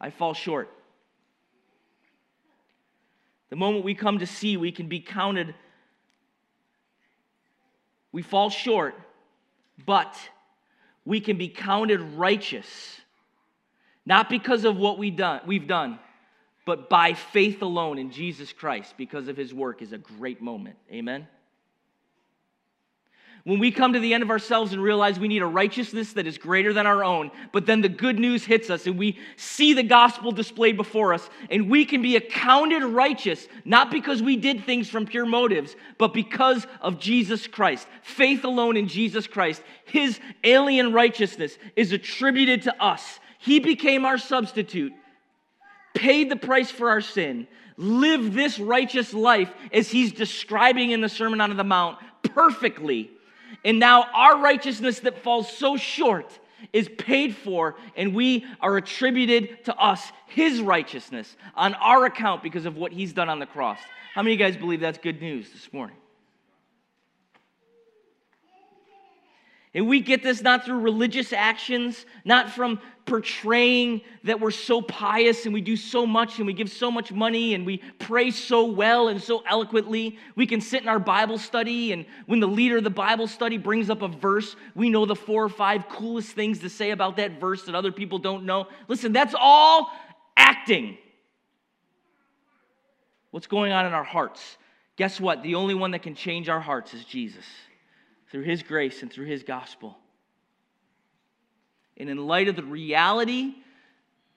I 0.00 0.10
fall 0.10 0.34
short. 0.34 0.70
The 3.50 3.56
moment 3.56 3.84
we 3.84 3.94
come 3.94 4.18
to 4.18 4.26
see, 4.26 4.56
we 4.56 4.72
can 4.72 4.88
be 4.88 5.00
counted 5.00 5.54
we 8.16 8.22
fall 8.22 8.48
short, 8.48 8.94
but 9.84 10.18
we 11.04 11.20
can 11.20 11.36
be 11.36 11.50
counted 11.50 12.00
righteous, 12.00 12.66
not 14.06 14.30
because 14.30 14.64
of 14.64 14.78
what 14.78 14.96
we 14.96 15.10
done, 15.10 15.42
we've 15.46 15.66
done, 15.66 15.98
but 16.64 16.88
by 16.88 17.12
faith 17.12 17.60
alone 17.60 17.98
in 17.98 18.10
Jesus 18.10 18.54
Christ 18.54 18.94
because 18.96 19.28
of 19.28 19.36
his 19.36 19.52
work 19.52 19.82
is 19.82 19.92
a 19.92 19.98
great 19.98 20.40
moment. 20.40 20.76
Amen. 20.90 21.28
When 23.46 23.60
we 23.60 23.70
come 23.70 23.92
to 23.92 24.00
the 24.00 24.12
end 24.12 24.24
of 24.24 24.30
ourselves 24.30 24.72
and 24.72 24.82
realize 24.82 25.20
we 25.20 25.28
need 25.28 25.40
a 25.40 25.46
righteousness 25.46 26.14
that 26.14 26.26
is 26.26 26.36
greater 26.36 26.72
than 26.72 26.84
our 26.84 27.04
own, 27.04 27.30
but 27.52 27.64
then 27.64 27.80
the 27.80 27.88
good 27.88 28.18
news 28.18 28.44
hits 28.44 28.70
us 28.70 28.88
and 28.88 28.98
we 28.98 29.20
see 29.36 29.72
the 29.72 29.84
gospel 29.84 30.32
displayed 30.32 30.76
before 30.76 31.14
us, 31.14 31.30
and 31.48 31.70
we 31.70 31.84
can 31.84 32.02
be 32.02 32.16
accounted 32.16 32.82
righteous, 32.82 33.46
not 33.64 33.92
because 33.92 34.20
we 34.20 34.36
did 34.36 34.64
things 34.64 34.88
from 34.90 35.06
pure 35.06 35.26
motives, 35.26 35.76
but 35.96 36.12
because 36.12 36.66
of 36.80 36.98
Jesus 36.98 37.46
Christ. 37.46 37.86
Faith 38.02 38.42
alone 38.42 38.76
in 38.76 38.88
Jesus 38.88 39.28
Christ, 39.28 39.62
his 39.84 40.18
alien 40.42 40.92
righteousness 40.92 41.56
is 41.76 41.92
attributed 41.92 42.62
to 42.62 42.82
us. 42.82 43.20
He 43.38 43.60
became 43.60 44.04
our 44.04 44.18
substitute, 44.18 44.92
paid 45.94 46.32
the 46.32 46.36
price 46.36 46.72
for 46.72 46.90
our 46.90 47.00
sin, 47.00 47.46
lived 47.76 48.32
this 48.32 48.58
righteous 48.58 49.14
life 49.14 49.52
as 49.72 49.88
he's 49.88 50.10
describing 50.10 50.90
in 50.90 51.00
the 51.00 51.08
Sermon 51.08 51.40
on 51.40 51.56
the 51.56 51.62
Mount 51.62 51.98
perfectly 52.24 53.12
and 53.66 53.80
now 53.80 54.04
our 54.14 54.40
righteousness 54.40 55.00
that 55.00 55.24
falls 55.24 55.50
so 55.50 55.76
short 55.76 56.38
is 56.72 56.88
paid 56.88 57.34
for, 57.34 57.74
and 57.96 58.14
we 58.14 58.46
are 58.60 58.76
attributed 58.76 59.64
to 59.64 59.76
us 59.76 60.12
his 60.28 60.60
righteousness 60.60 61.36
on 61.56 61.74
our 61.74 62.04
account 62.04 62.44
because 62.44 62.64
of 62.64 62.76
what 62.76 62.92
he's 62.92 63.12
done 63.12 63.28
on 63.28 63.40
the 63.40 63.46
cross. 63.46 63.78
How 64.14 64.22
many 64.22 64.34
of 64.34 64.40
you 64.40 64.46
guys 64.46 64.56
believe 64.56 64.80
that's 64.80 64.98
good 64.98 65.20
news 65.20 65.50
this 65.50 65.72
morning? 65.72 65.96
And 69.76 69.86
we 69.86 70.00
get 70.00 70.22
this 70.22 70.40
not 70.40 70.64
through 70.64 70.78
religious 70.80 71.34
actions, 71.34 72.06
not 72.24 72.48
from 72.48 72.80
portraying 73.04 74.00
that 74.24 74.40
we're 74.40 74.50
so 74.50 74.80
pious 74.80 75.44
and 75.44 75.52
we 75.52 75.60
do 75.60 75.76
so 75.76 76.06
much 76.06 76.38
and 76.38 76.46
we 76.46 76.54
give 76.54 76.70
so 76.70 76.90
much 76.90 77.12
money 77.12 77.52
and 77.52 77.66
we 77.66 77.82
pray 77.98 78.30
so 78.30 78.64
well 78.64 79.08
and 79.08 79.22
so 79.22 79.44
eloquently. 79.46 80.16
We 80.34 80.46
can 80.46 80.62
sit 80.62 80.80
in 80.80 80.88
our 80.88 80.98
Bible 80.98 81.36
study, 81.36 81.92
and 81.92 82.06
when 82.24 82.40
the 82.40 82.48
leader 82.48 82.78
of 82.78 82.84
the 82.84 82.90
Bible 82.90 83.28
study 83.28 83.58
brings 83.58 83.90
up 83.90 84.00
a 84.00 84.08
verse, 84.08 84.56
we 84.74 84.88
know 84.88 85.04
the 85.04 85.14
four 85.14 85.44
or 85.44 85.50
five 85.50 85.90
coolest 85.90 86.30
things 86.30 86.60
to 86.60 86.70
say 86.70 86.92
about 86.92 87.18
that 87.18 87.38
verse 87.38 87.64
that 87.64 87.74
other 87.74 87.92
people 87.92 88.18
don't 88.18 88.44
know. 88.44 88.68
Listen, 88.88 89.12
that's 89.12 89.34
all 89.38 89.90
acting. 90.38 90.96
What's 93.30 93.46
going 93.46 93.72
on 93.72 93.84
in 93.84 93.92
our 93.92 94.04
hearts? 94.04 94.56
Guess 94.96 95.20
what? 95.20 95.42
The 95.42 95.56
only 95.56 95.74
one 95.74 95.90
that 95.90 96.02
can 96.02 96.14
change 96.14 96.48
our 96.48 96.60
hearts 96.60 96.94
is 96.94 97.04
Jesus 97.04 97.44
through 98.30 98.42
His 98.42 98.62
grace 98.62 99.02
and 99.02 99.12
through 99.12 99.26
His 99.26 99.42
gospel. 99.42 99.96
And 101.96 102.10
in 102.10 102.26
light 102.26 102.48
of 102.48 102.56
the 102.56 102.62
reality 102.62 103.54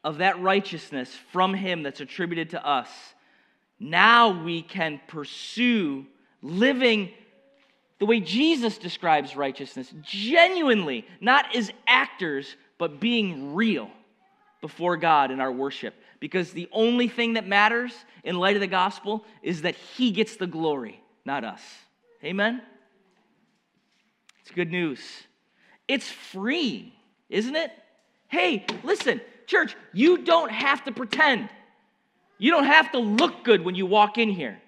of 0.04 0.20
that 0.20 0.42
righteousness 0.42 1.14
from 1.32 1.54
Him 1.54 1.84
that's 1.84 2.00
attributed 2.00 2.52
to 2.52 2.66
us, 2.66 2.90
now 3.80 4.44
we 4.44 4.62
can 4.62 5.00
pursue 5.08 6.06
living 6.42 7.12
the 8.00 8.06
way 8.06 8.22
Jesus 8.22 8.78
describes 8.78 9.36
righteousness 9.36 9.94
genuinely, 10.02 11.06
not 11.20 11.54
as 11.56 11.72
actors, 11.86 12.56
but 12.78 13.00
being 13.02 13.56
real 13.56 13.90
before 14.62 14.98
God 14.98 15.32
in 15.32 15.42
our 15.42 15.52
worship. 15.52 15.94
Because 16.20 16.52
the 16.52 16.70
only 16.72 17.08
thing 17.08 17.34
that 17.34 17.48
matters 17.48 17.94
in 18.24 18.38
light 18.38 18.56
of 18.56 18.62
the 18.62 18.68
gospel 18.68 19.26
is 19.42 19.64
that 19.64 19.76
He 19.76 20.12
gets 20.12 20.38
the 20.38 20.48
glory, 20.48 21.02
not 21.26 21.44
us. 21.44 21.62
Amen? 22.24 22.62
It's 24.50 24.56
good 24.56 24.72
news. 24.72 25.00
It's 25.88 26.10
free, 26.10 26.92
isn't 27.30 27.56
it? 27.56 27.72
Hey, 28.30 28.66
listen, 28.84 29.22
church, 29.46 29.76
you 29.94 30.18
don't 30.18 30.50
have 30.50 30.84
to 30.86 30.92
pretend. 30.92 31.50
You 32.40 32.50
don't 32.50 32.66
have 32.66 32.92
to 32.94 32.98
look 32.98 33.44
good 33.44 33.64
when 33.64 33.76
you 33.76 33.86
walk 33.86 34.18
in 34.18 34.28
here. 34.28 34.60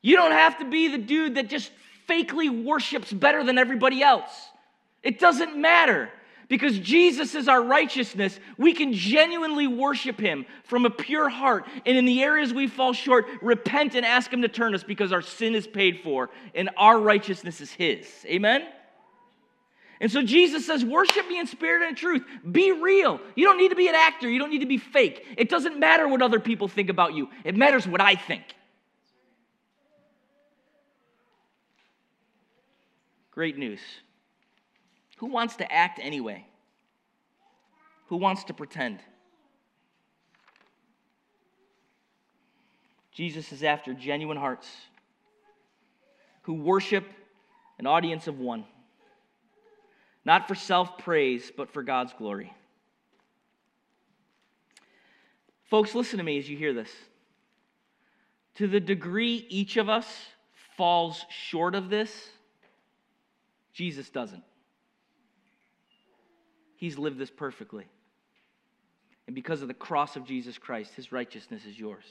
You 0.00 0.14
don't 0.14 0.30
have 0.30 0.60
to 0.60 0.64
be 0.64 0.86
the 0.86 0.98
dude 0.98 1.34
that 1.34 1.48
just 1.48 1.72
fakely 2.08 2.64
worships 2.64 3.12
better 3.12 3.42
than 3.42 3.58
everybody 3.58 4.00
else. 4.00 4.30
It 5.02 5.18
doesn't 5.18 5.56
matter 5.56 6.08
because 6.46 6.78
Jesus 6.78 7.34
is 7.34 7.48
our 7.48 7.64
righteousness. 7.64 8.38
We 8.58 8.74
can 8.74 8.92
genuinely 8.92 9.66
worship 9.66 10.20
Him 10.20 10.46
from 10.62 10.86
a 10.86 10.90
pure 10.90 11.28
heart. 11.28 11.66
And 11.84 11.96
in 11.96 12.04
the 12.04 12.22
areas 12.22 12.54
we 12.54 12.68
fall 12.68 12.92
short, 12.92 13.26
repent 13.42 13.96
and 13.96 14.06
ask 14.06 14.32
Him 14.32 14.42
to 14.42 14.48
turn 14.48 14.72
us 14.72 14.84
because 14.84 15.12
our 15.12 15.22
sin 15.22 15.56
is 15.56 15.66
paid 15.66 15.98
for 16.04 16.30
and 16.54 16.70
our 16.76 17.00
righteousness 17.00 17.60
is 17.60 17.72
His. 17.72 18.06
Amen? 18.24 18.68
And 20.00 20.10
so 20.10 20.22
Jesus 20.22 20.66
says, 20.66 20.82
worship 20.82 21.28
me 21.28 21.38
in 21.38 21.46
spirit 21.46 21.86
and 21.86 21.94
truth. 21.94 22.22
Be 22.50 22.72
real. 22.72 23.20
You 23.34 23.44
don't 23.44 23.58
need 23.58 23.68
to 23.68 23.76
be 23.76 23.86
an 23.86 23.94
actor. 23.94 24.30
You 24.30 24.38
don't 24.38 24.50
need 24.50 24.60
to 24.60 24.66
be 24.66 24.78
fake. 24.78 25.26
It 25.36 25.50
doesn't 25.50 25.78
matter 25.78 26.08
what 26.08 26.22
other 26.22 26.40
people 26.40 26.68
think 26.68 26.88
about 26.88 27.14
you, 27.14 27.28
it 27.44 27.54
matters 27.54 27.86
what 27.86 28.00
I 28.00 28.14
think. 28.14 28.42
Great 33.30 33.56
news. 33.56 33.80
Who 35.18 35.26
wants 35.26 35.56
to 35.56 35.72
act 35.72 36.00
anyway? 36.02 36.46
Who 38.08 38.16
wants 38.16 38.44
to 38.44 38.54
pretend? 38.54 39.00
Jesus 43.12 43.52
is 43.52 43.62
after 43.62 43.92
genuine 43.92 44.36
hearts 44.36 44.68
who 46.42 46.54
worship 46.54 47.04
an 47.78 47.86
audience 47.86 48.26
of 48.26 48.38
one 48.38 48.64
not 50.30 50.46
for 50.46 50.54
self 50.54 50.96
praise, 50.98 51.50
but 51.56 51.72
for 51.72 51.82
God's 51.82 52.12
glory. 52.12 52.52
Folks, 55.64 55.92
listen 55.92 56.18
to 56.18 56.24
me 56.24 56.38
as 56.38 56.48
you 56.48 56.56
hear 56.56 56.72
this. 56.72 56.88
To 58.54 58.68
the 58.68 58.78
degree 58.78 59.44
each 59.48 59.76
of 59.76 59.88
us 59.88 60.06
falls 60.76 61.24
short 61.30 61.74
of 61.74 61.90
this, 61.90 62.28
Jesus 63.72 64.08
doesn't. 64.08 64.44
He's 66.76 66.96
lived 66.96 67.18
this 67.18 67.30
perfectly. 67.30 67.88
And 69.26 69.34
because 69.34 69.62
of 69.62 69.66
the 69.66 69.74
cross 69.74 70.14
of 70.14 70.26
Jesus 70.26 70.58
Christ, 70.58 70.94
his 70.94 71.10
righteousness 71.10 71.64
is 71.64 71.76
yours. 71.76 72.04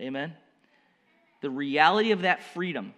Amen? 0.00 0.34
The 1.42 1.50
reality 1.50 2.12
of 2.12 2.22
that 2.22 2.44
freedom, 2.54 2.94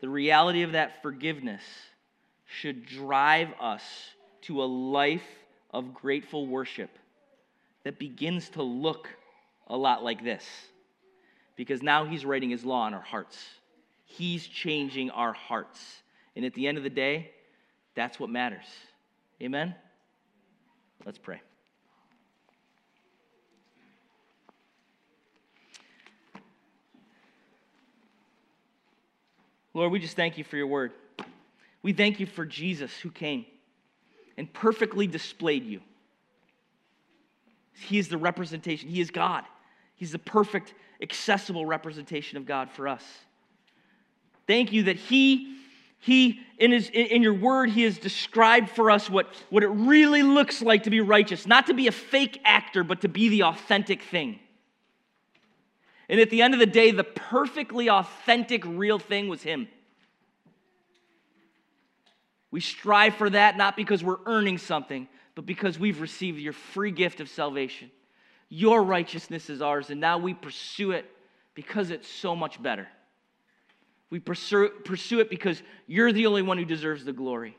the 0.00 0.08
reality 0.08 0.62
of 0.62 0.72
that 0.72 1.02
forgiveness, 1.02 1.62
should 2.48 2.86
drive 2.86 3.48
us 3.60 3.82
to 4.40 4.62
a 4.62 4.64
life 4.64 5.22
of 5.70 5.94
grateful 5.94 6.46
worship 6.46 6.90
that 7.84 7.98
begins 7.98 8.48
to 8.48 8.62
look 8.62 9.08
a 9.68 9.76
lot 9.76 10.02
like 10.02 10.24
this. 10.24 10.44
Because 11.56 11.82
now 11.82 12.06
he's 12.06 12.24
writing 12.24 12.50
his 12.50 12.64
law 12.64 12.82
on 12.82 12.94
our 12.94 13.02
hearts. 13.02 13.38
He's 14.06 14.46
changing 14.46 15.10
our 15.10 15.34
hearts. 15.34 15.80
And 16.34 16.44
at 16.44 16.54
the 16.54 16.66
end 16.66 16.78
of 16.78 16.84
the 16.84 16.90
day, 16.90 17.30
that's 17.94 18.18
what 18.18 18.30
matters. 18.30 18.64
Amen? 19.42 19.74
Let's 21.04 21.18
pray. 21.18 21.40
Lord, 29.74 29.92
we 29.92 29.98
just 29.98 30.16
thank 30.16 30.38
you 30.38 30.44
for 30.44 30.56
your 30.56 30.66
word. 30.66 30.92
We 31.88 31.94
thank 31.94 32.20
you 32.20 32.26
for 32.26 32.44
Jesus 32.44 32.92
who 32.98 33.10
came 33.10 33.46
and 34.36 34.52
perfectly 34.52 35.06
displayed 35.06 35.64
you. 35.64 35.80
He 37.72 37.98
is 37.98 38.08
the 38.08 38.18
representation, 38.18 38.90
He 38.90 39.00
is 39.00 39.10
God. 39.10 39.44
He's 39.94 40.12
the 40.12 40.18
perfect, 40.18 40.74
accessible 41.00 41.64
representation 41.64 42.36
of 42.36 42.44
God 42.44 42.70
for 42.70 42.88
us. 42.88 43.02
Thank 44.46 44.70
you 44.70 44.82
that 44.82 44.96
He 44.96 45.56
he 45.98 46.40
in 46.58 46.72
his 46.72 46.90
in 46.90 47.22
your 47.22 47.32
word 47.32 47.70
he 47.70 47.84
has 47.84 47.96
described 47.96 48.68
for 48.68 48.90
us 48.90 49.08
what, 49.08 49.26
what 49.48 49.62
it 49.62 49.68
really 49.68 50.22
looks 50.22 50.60
like 50.60 50.82
to 50.82 50.90
be 50.90 51.00
righteous 51.00 51.44
not 51.46 51.66
to 51.66 51.74
be 51.74 51.88
a 51.88 51.92
fake 51.92 52.40
actor 52.44 52.84
but 52.84 53.00
to 53.00 53.08
be 53.08 53.28
the 53.30 53.42
authentic 53.42 54.02
thing 54.02 54.38
and 56.08 56.20
at 56.20 56.30
the 56.30 56.40
end 56.40 56.54
of 56.54 56.60
the 56.60 56.66
day 56.66 56.92
the 56.92 57.02
perfectly 57.02 57.90
authentic 57.90 58.62
real 58.64 59.00
thing 59.00 59.26
was 59.26 59.42
him 59.42 59.66
we 62.50 62.60
strive 62.60 63.14
for 63.14 63.30
that 63.30 63.56
not 63.56 63.76
because 63.76 64.02
we're 64.02 64.18
earning 64.26 64.58
something 64.58 65.08
but 65.34 65.46
because 65.46 65.78
we've 65.78 66.00
received 66.00 66.38
your 66.38 66.52
free 66.52 66.90
gift 66.90 67.20
of 67.20 67.28
salvation 67.28 67.90
your 68.48 68.82
righteousness 68.82 69.50
is 69.50 69.62
ours 69.62 69.90
and 69.90 70.00
now 70.00 70.18
we 70.18 70.34
pursue 70.34 70.92
it 70.92 71.04
because 71.54 71.90
it's 71.90 72.08
so 72.08 72.34
much 72.34 72.62
better 72.62 72.88
we 74.10 74.18
pursue, 74.18 74.70
pursue 74.84 75.20
it 75.20 75.30
because 75.30 75.62
you're 75.86 76.12
the 76.12 76.26
only 76.26 76.42
one 76.42 76.58
who 76.58 76.64
deserves 76.64 77.04
the 77.04 77.12
glory. 77.12 77.56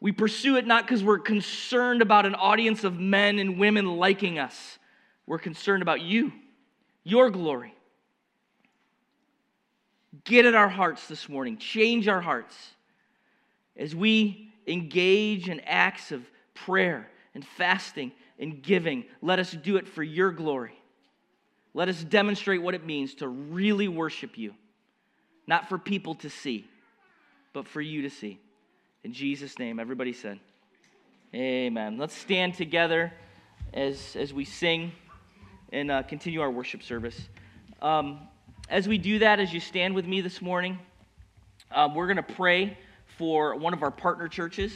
We 0.00 0.10
pursue 0.10 0.56
it 0.56 0.66
not 0.66 0.84
because 0.84 1.04
we're 1.04 1.20
concerned 1.20 2.02
about 2.02 2.26
an 2.26 2.34
audience 2.34 2.82
of 2.82 2.98
men 2.98 3.38
and 3.38 3.58
women 3.58 3.96
liking 3.96 4.38
us. 4.38 4.78
We're 5.26 5.38
concerned 5.38 5.82
about 5.82 6.00
you, 6.00 6.32
your 7.04 7.30
glory. 7.30 7.74
Get 10.24 10.44
at 10.44 10.54
our 10.54 10.68
hearts 10.68 11.06
this 11.06 11.28
morning, 11.28 11.56
change 11.56 12.08
our 12.08 12.20
hearts 12.20 12.56
as 13.76 13.94
we 13.94 14.52
engage 14.66 15.48
in 15.48 15.60
acts 15.60 16.12
of 16.12 16.22
prayer 16.54 17.10
and 17.34 17.44
fasting 17.44 18.12
and 18.38 18.62
giving. 18.62 19.04
Let 19.20 19.38
us 19.38 19.52
do 19.52 19.76
it 19.76 19.88
for 19.88 20.02
your 20.02 20.30
glory. 20.30 20.78
Let 21.74 21.88
us 21.88 22.04
demonstrate 22.04 22.62
what 22.62 22.74
it 22.74 22.84
means 22.84 23.14
to 23.16 23.28
really 23.28 23.88
worship 23.88 24.36
you 24.36 24.54
not 25.46 25.68
for 25.68 25.78
people 25.78 26.14
to 26.16 26.30
see, 26.30 26.66
but 27.52 27.66
for 27.66 27.80
you 27.80 28.02
to 28.02 28.10
see. 28.10 28.38
In 29.04 29.12
Jesus' 29.12 29.58
name, 29.58 29.80
everybody 29.80 30.12
said, 30.12 30.38
Amen. 31.34 31.98
Let's 31.98 32.14
stand 32.14 32.54
together 32.54 33.12
as, 33.72 34.16
as 34.16 34.34
we 34.34 34.44
sing 34.44 34.92
and 35.72 35.90
uh, 35.90 36.02
continue 36.02 36.40
our 36.40 36.50
worship 36.50 36.82
service. 36.82 37.28
Um, 37.80 38.20
as 38.68 38.86
we 38.86 38.98
do 38.98 39.18
that, 39.20 39.40
as 39.40 39.52
you 39.52 39.60
stand 39.60 39.94
with 39.94 40.06
me 40.06 40.20
this 40.20 40.42
morning, 40.42 40.78
um, 41.74 41.94
we're 41.94 42.06
going 42.06 42.18
to 42.18 42.34
pray 42.34 42.76
for 43.18 43.56
one 43.56 43.72
of 43.72 43.82
our 43.82 43.90
partner 43.90 44.28
churches. 44.28 44.72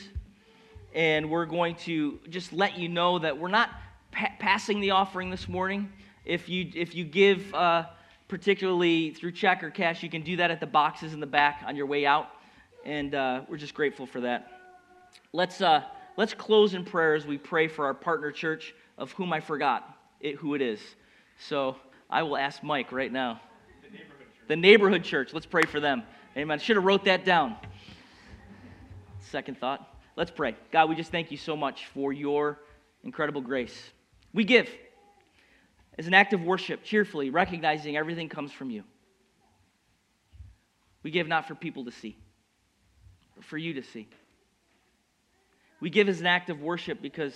And 0.94 1.30
we're 1.30 1.46
going 1.46 1.74
to 1.76 2.18
just 2.28 2.52
let 2.52 2.78
you 2.78 2.88
know 2.88 3.18
that 3.18 3.36
we're 3.38 3.48
not 3.48 3.70
pa- 4.12 4.32
passing 4.38 4.80
the 4.80 4.92
offering 4.92 5.30
this 5.30 5.48
morning. 5.48 5.92
If 6.24 6.48
you, 6.48 6.70
if 6.74 6.94
you 6.94 7.04
give, 7.04 7.54
uh, 7.54 7.86
particularly 8.28 9.10
through 9.10 9.32
check 9.32 9.62
or 9.62 9.70
cash, 9.70 10.02
you 10.02 10.10
can 10.10 10.22
do 10.22 10.36
that 10.36 10.50
at 10.50 10.60
the 10.60 10.66
boxes 10.66 11.12
in 11.12 11.20
the 11.20 11.26
back 11.26 11.62
on 11.66 11.76
your 11.76 11.86
way 11.86 12.06
out. 12.06 12.28
And 12.84 13.14
uh, 13.14 13.42
we're 13.48 13.56
just 13.56 13.74
grateful 13.74 14.06
for 14.06 14.20
that. 14.22 14.52
Let's, 15.32 15.60
uh, 15.60 15.82
let's 16.16 16.34
close 16.34 16.74
in 16.74 16.84
prayer 16.84 17.14
as 17.14 17.26
we 17.26 17.38
pray 17.38 17.68
for 17.68 17.84
our 17.84 17.94
partner 17.94 18.30
church, 18.30 18.74
of 18.96 19.12
whom 19.12 19.32
I 19.32 19.40
forgot 19.40 19.98
it, 20.20 20.36
who 20.36 20.54
it 20.54 20.62
is. 20.62 20.80
So 21.38 21.76
I 22.08 22.22
will 22.22 22.36
ask 22.36 22.62
Mike 22.62 22.92
right 22.92 23.12
now. 23.12 23.40
The 23.82 23.90
neighborhood 23.90 24.16
church. 24.18 24.48
The 24.48 24.56
neighborhood 24.56 25.04
church. 25.04 25.34
Let's 25.34 25.46
pray 25.46 25.64
for 25.64 25.80
them. 25.80 26.04
Amen. 26.36 26.58
I 26.58 26.62
should 26.62 26.76
have 26.76 26.84
wrote 26.84 27.04
that 27.04 27.24
down. 27.24 27.56
Second 29.30 29.58
thought. 29.58 29.86
Let's 30.16 30.30
pray. 30.30 30.56
God, 30.72 30.88
we 30.88 30.94
just 30.94 31.10
thank 31.10 31.30
you 31.30 31.36
so 31.36 31.56
much 31.56 31.86
for 31.86 32.12
your 32.12 32.58
incredible 33.02 33.40
grace. 33.40 33.90
We 34.32 34.44
give 34.44 34.68
as 35.98 36.06
an 36.06 36.14
act 36.14 36.32
of 36.32 36.42
worship, 36.42 36.84
cheerfully, 36.84 37.30
recognizing 37.30 37.96
everything 37.96 38.28
comes 38.28 38.52
from 38.52 38.70
you. 38.70 38.84
We 41.02 41.10
give 41.10 41.28
not 41.28 41.46
for 41.46 41.54
people 41.54 41.84
to 41.84 41.92
see, 41.92 42.16
but 43.34 43.44
for 43.44 43.58
you 43.58 43.74
to 43.74 43.82
see. 43.82 44.08
We 45.80 45.90
give 45.90 46.08
as 46.08 46.20
an 46.20 46.26
act 46.26 46.50
of 46.50 46.60
worship 46.60 47.02
because 47.02 47.34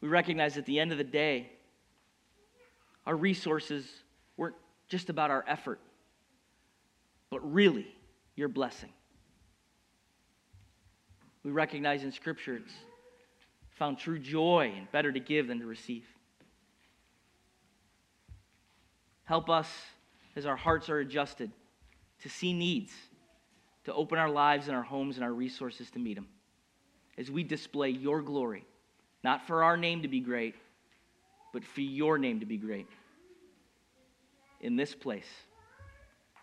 we 0.00 0.08
recognize 0.08 0.56
at 0.56 0.66
the 0.66 0.78
end 0.78 0.92
of 0.92 0.98
the 0.98 1.04
day, 1.04 1.50
our 3.06 3.16
resources 3.16 3.86
weren't 4.36 4.56
just 4.88 5.10
about 5.10 5.30
our 5.30 5.44
effort, 5.46 5.80
but 7.30 7.40
really 7.52 7.86
your 8.36 8.48
blessing. 8.48 8.90
We 11.44 11.50
recognize 11.50 12.02
in 12.02 12.10
Scripture 12.10 12.56
it's 12.56 12.72
found 13.72 13.98
true 13.98 14.18
joy 14.18 14.72
and 14.74 14.90
better 14.90 15.12
to 15.12 15.20
give 15.20 15.48
than 15.48 15.60
to 15.60 15.66
receive. 15.66 16.04
Help 19.24 19.50
us 19.50 19.68
as 20.36 20.46
our 20.46 20.56
hearts 20.56 20.88
are 20.88 20.98
adjusted 20.98 21.50
to 22.22 22.28
see 22.28 22.52
needs, 22.52 22.92
to 23.84 23.92
open 23.92 24.18
our 24.18 24.30
lives 24.30 24.68
and 24.68 24.76
our 24.76 24.82
homes 24.82 25.16
and 25.16 25.24
our 25.24 25.32
resources 25.32 25.90
to 25.90 25.98
meet 25.98 26.14
them. 26.14 26.28
As 27.18 27.30
we 27.30 27.42
display 27.42 27.90
your 27.90 28.22
glory, 28.22 28.64
not 29.22 29.46
for 29.46 29.62
our 29.62 29.76
name 29.76 30.02
to 30.02 30.08
be 30.08 30.20
great, 30.20 30.54
but 31.52 31.64
for 31.64 31.82
your 31.82 32.18
name 32.18 32.40
to 32.40 32.46
be 32.46 32.56
great 32.56 32.88
in 34.60 34.76
this 34.76 34.94
place. 34.94 35.28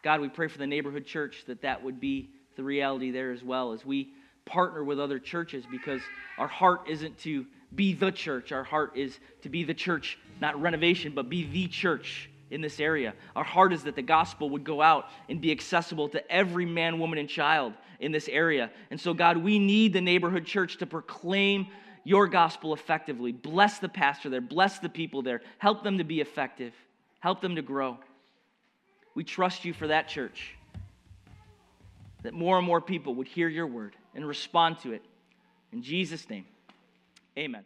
God, 0.04 0.22
we 0.22 0.30
pray 0.30 0.48
for 0.48 0.58
the 0.58 0.68
neighborhood 0.68 1.06
church 1.06 1.44
that 1.48 1.62
that 1.64 1.84
would 1.84 2.00
be 2.00 2.30
the 2.56 2.64
reality 2.64 3.12
there 3.12 3.32
as 3.32 3.44
well 3.44 3.74
as 3.74 3.86
we 3.86 4.14
partner 4.46 4.84
with 4.84 5.00
other 5.00 5.20
churches 5.20 5.66
because 5.70 6.02
our 6.38 6.48
heart 6.48 6.82
isn't 6.90 7.18
to 7.20 7.46
be 7.74 7.94
the 7.94 8.12
church. 8.12 8.52
Our 8.52 8.64
heart 8.64 8.94
is 8.96 9.20
to 9.44 9.50
be 9.50 9.64
the 9.64 9.74
church, 9.74 10.18
not 10.40 10.62
renovation, 10.62 11.14
but 11.16 11.30
be 11.30 11.46
the 11.46 11.68
church 11.68 12.30
in 12.50 12.62
this 12.62 12.80
area. 12.80 13.14
Our 13.36 13.44
heart 13.44 13.72
is 13.72 13.84
that 13.84 13.96
the 13.96 14.02
gospel 14.02 14.50
would 14.50 14.64
go 14.64 14.82
out 14.82 15.06
and 15.30 15.40
be 15.40 15.52
accessible 15.52 16.10
to 16.10 16.32
every 16.32 16.66
man, 16.66 17.00
woman, 17.00 17.18
and 17.18 17.30
child 17.30 17.74
in 18.00 18.12
this 18.12 18.28
area. 18.28 18.70
And 18.90 19.00
so, 19.00 19.14
God, 19.14 19.38
we 19.38 19.58
need 19.58 19.94
the 19.94 20.02
neighborhood 20.02 20.46
church 20.46 20.78
to 20.78 20.86
proclaim 20.86 21.68
your 22.04 22.28
gospel 22.28 22.74
effectively. 22.74 23.32
Bless 23.32 23.80
the 23.80 23.88
pastor 23.88 24.30
there, 24.30 24.42
bless 24.42 24.80
the 24.80 24.90
people 24.90 25.22
there, 25.22 25.42
help 25.60 25.84
them 25.84 26.00
to 26.00 26.04
be 26.04 26.20
effective, 26.20 26.74
help 27.20 27.42
them 27.42 27.56
to 27.56 27.62
grow. 27.62 27.98
We 29.16 29.24
trust 29.24 29.66
you 29.66 29.74
for 29.74 29.88
that 29.88 30.08
church, 30.08 30.56
that 32.24 32.34
more 32.34 32.58
and 32.58 32.66
more 32.66 32.82
people 32.82 33.16
would 33.16 33.28
hear 33.28 33.48
your 33.48 33.68
word 33.68 33.96
and 34.16 34.28
respond 34.28 34.80
to 34.80 34.94
it. 34.94 35.04
In 35.72 35.82
Jesus' 35.82 36.30
name, 36.30 36.46
amen. 37.38 37.64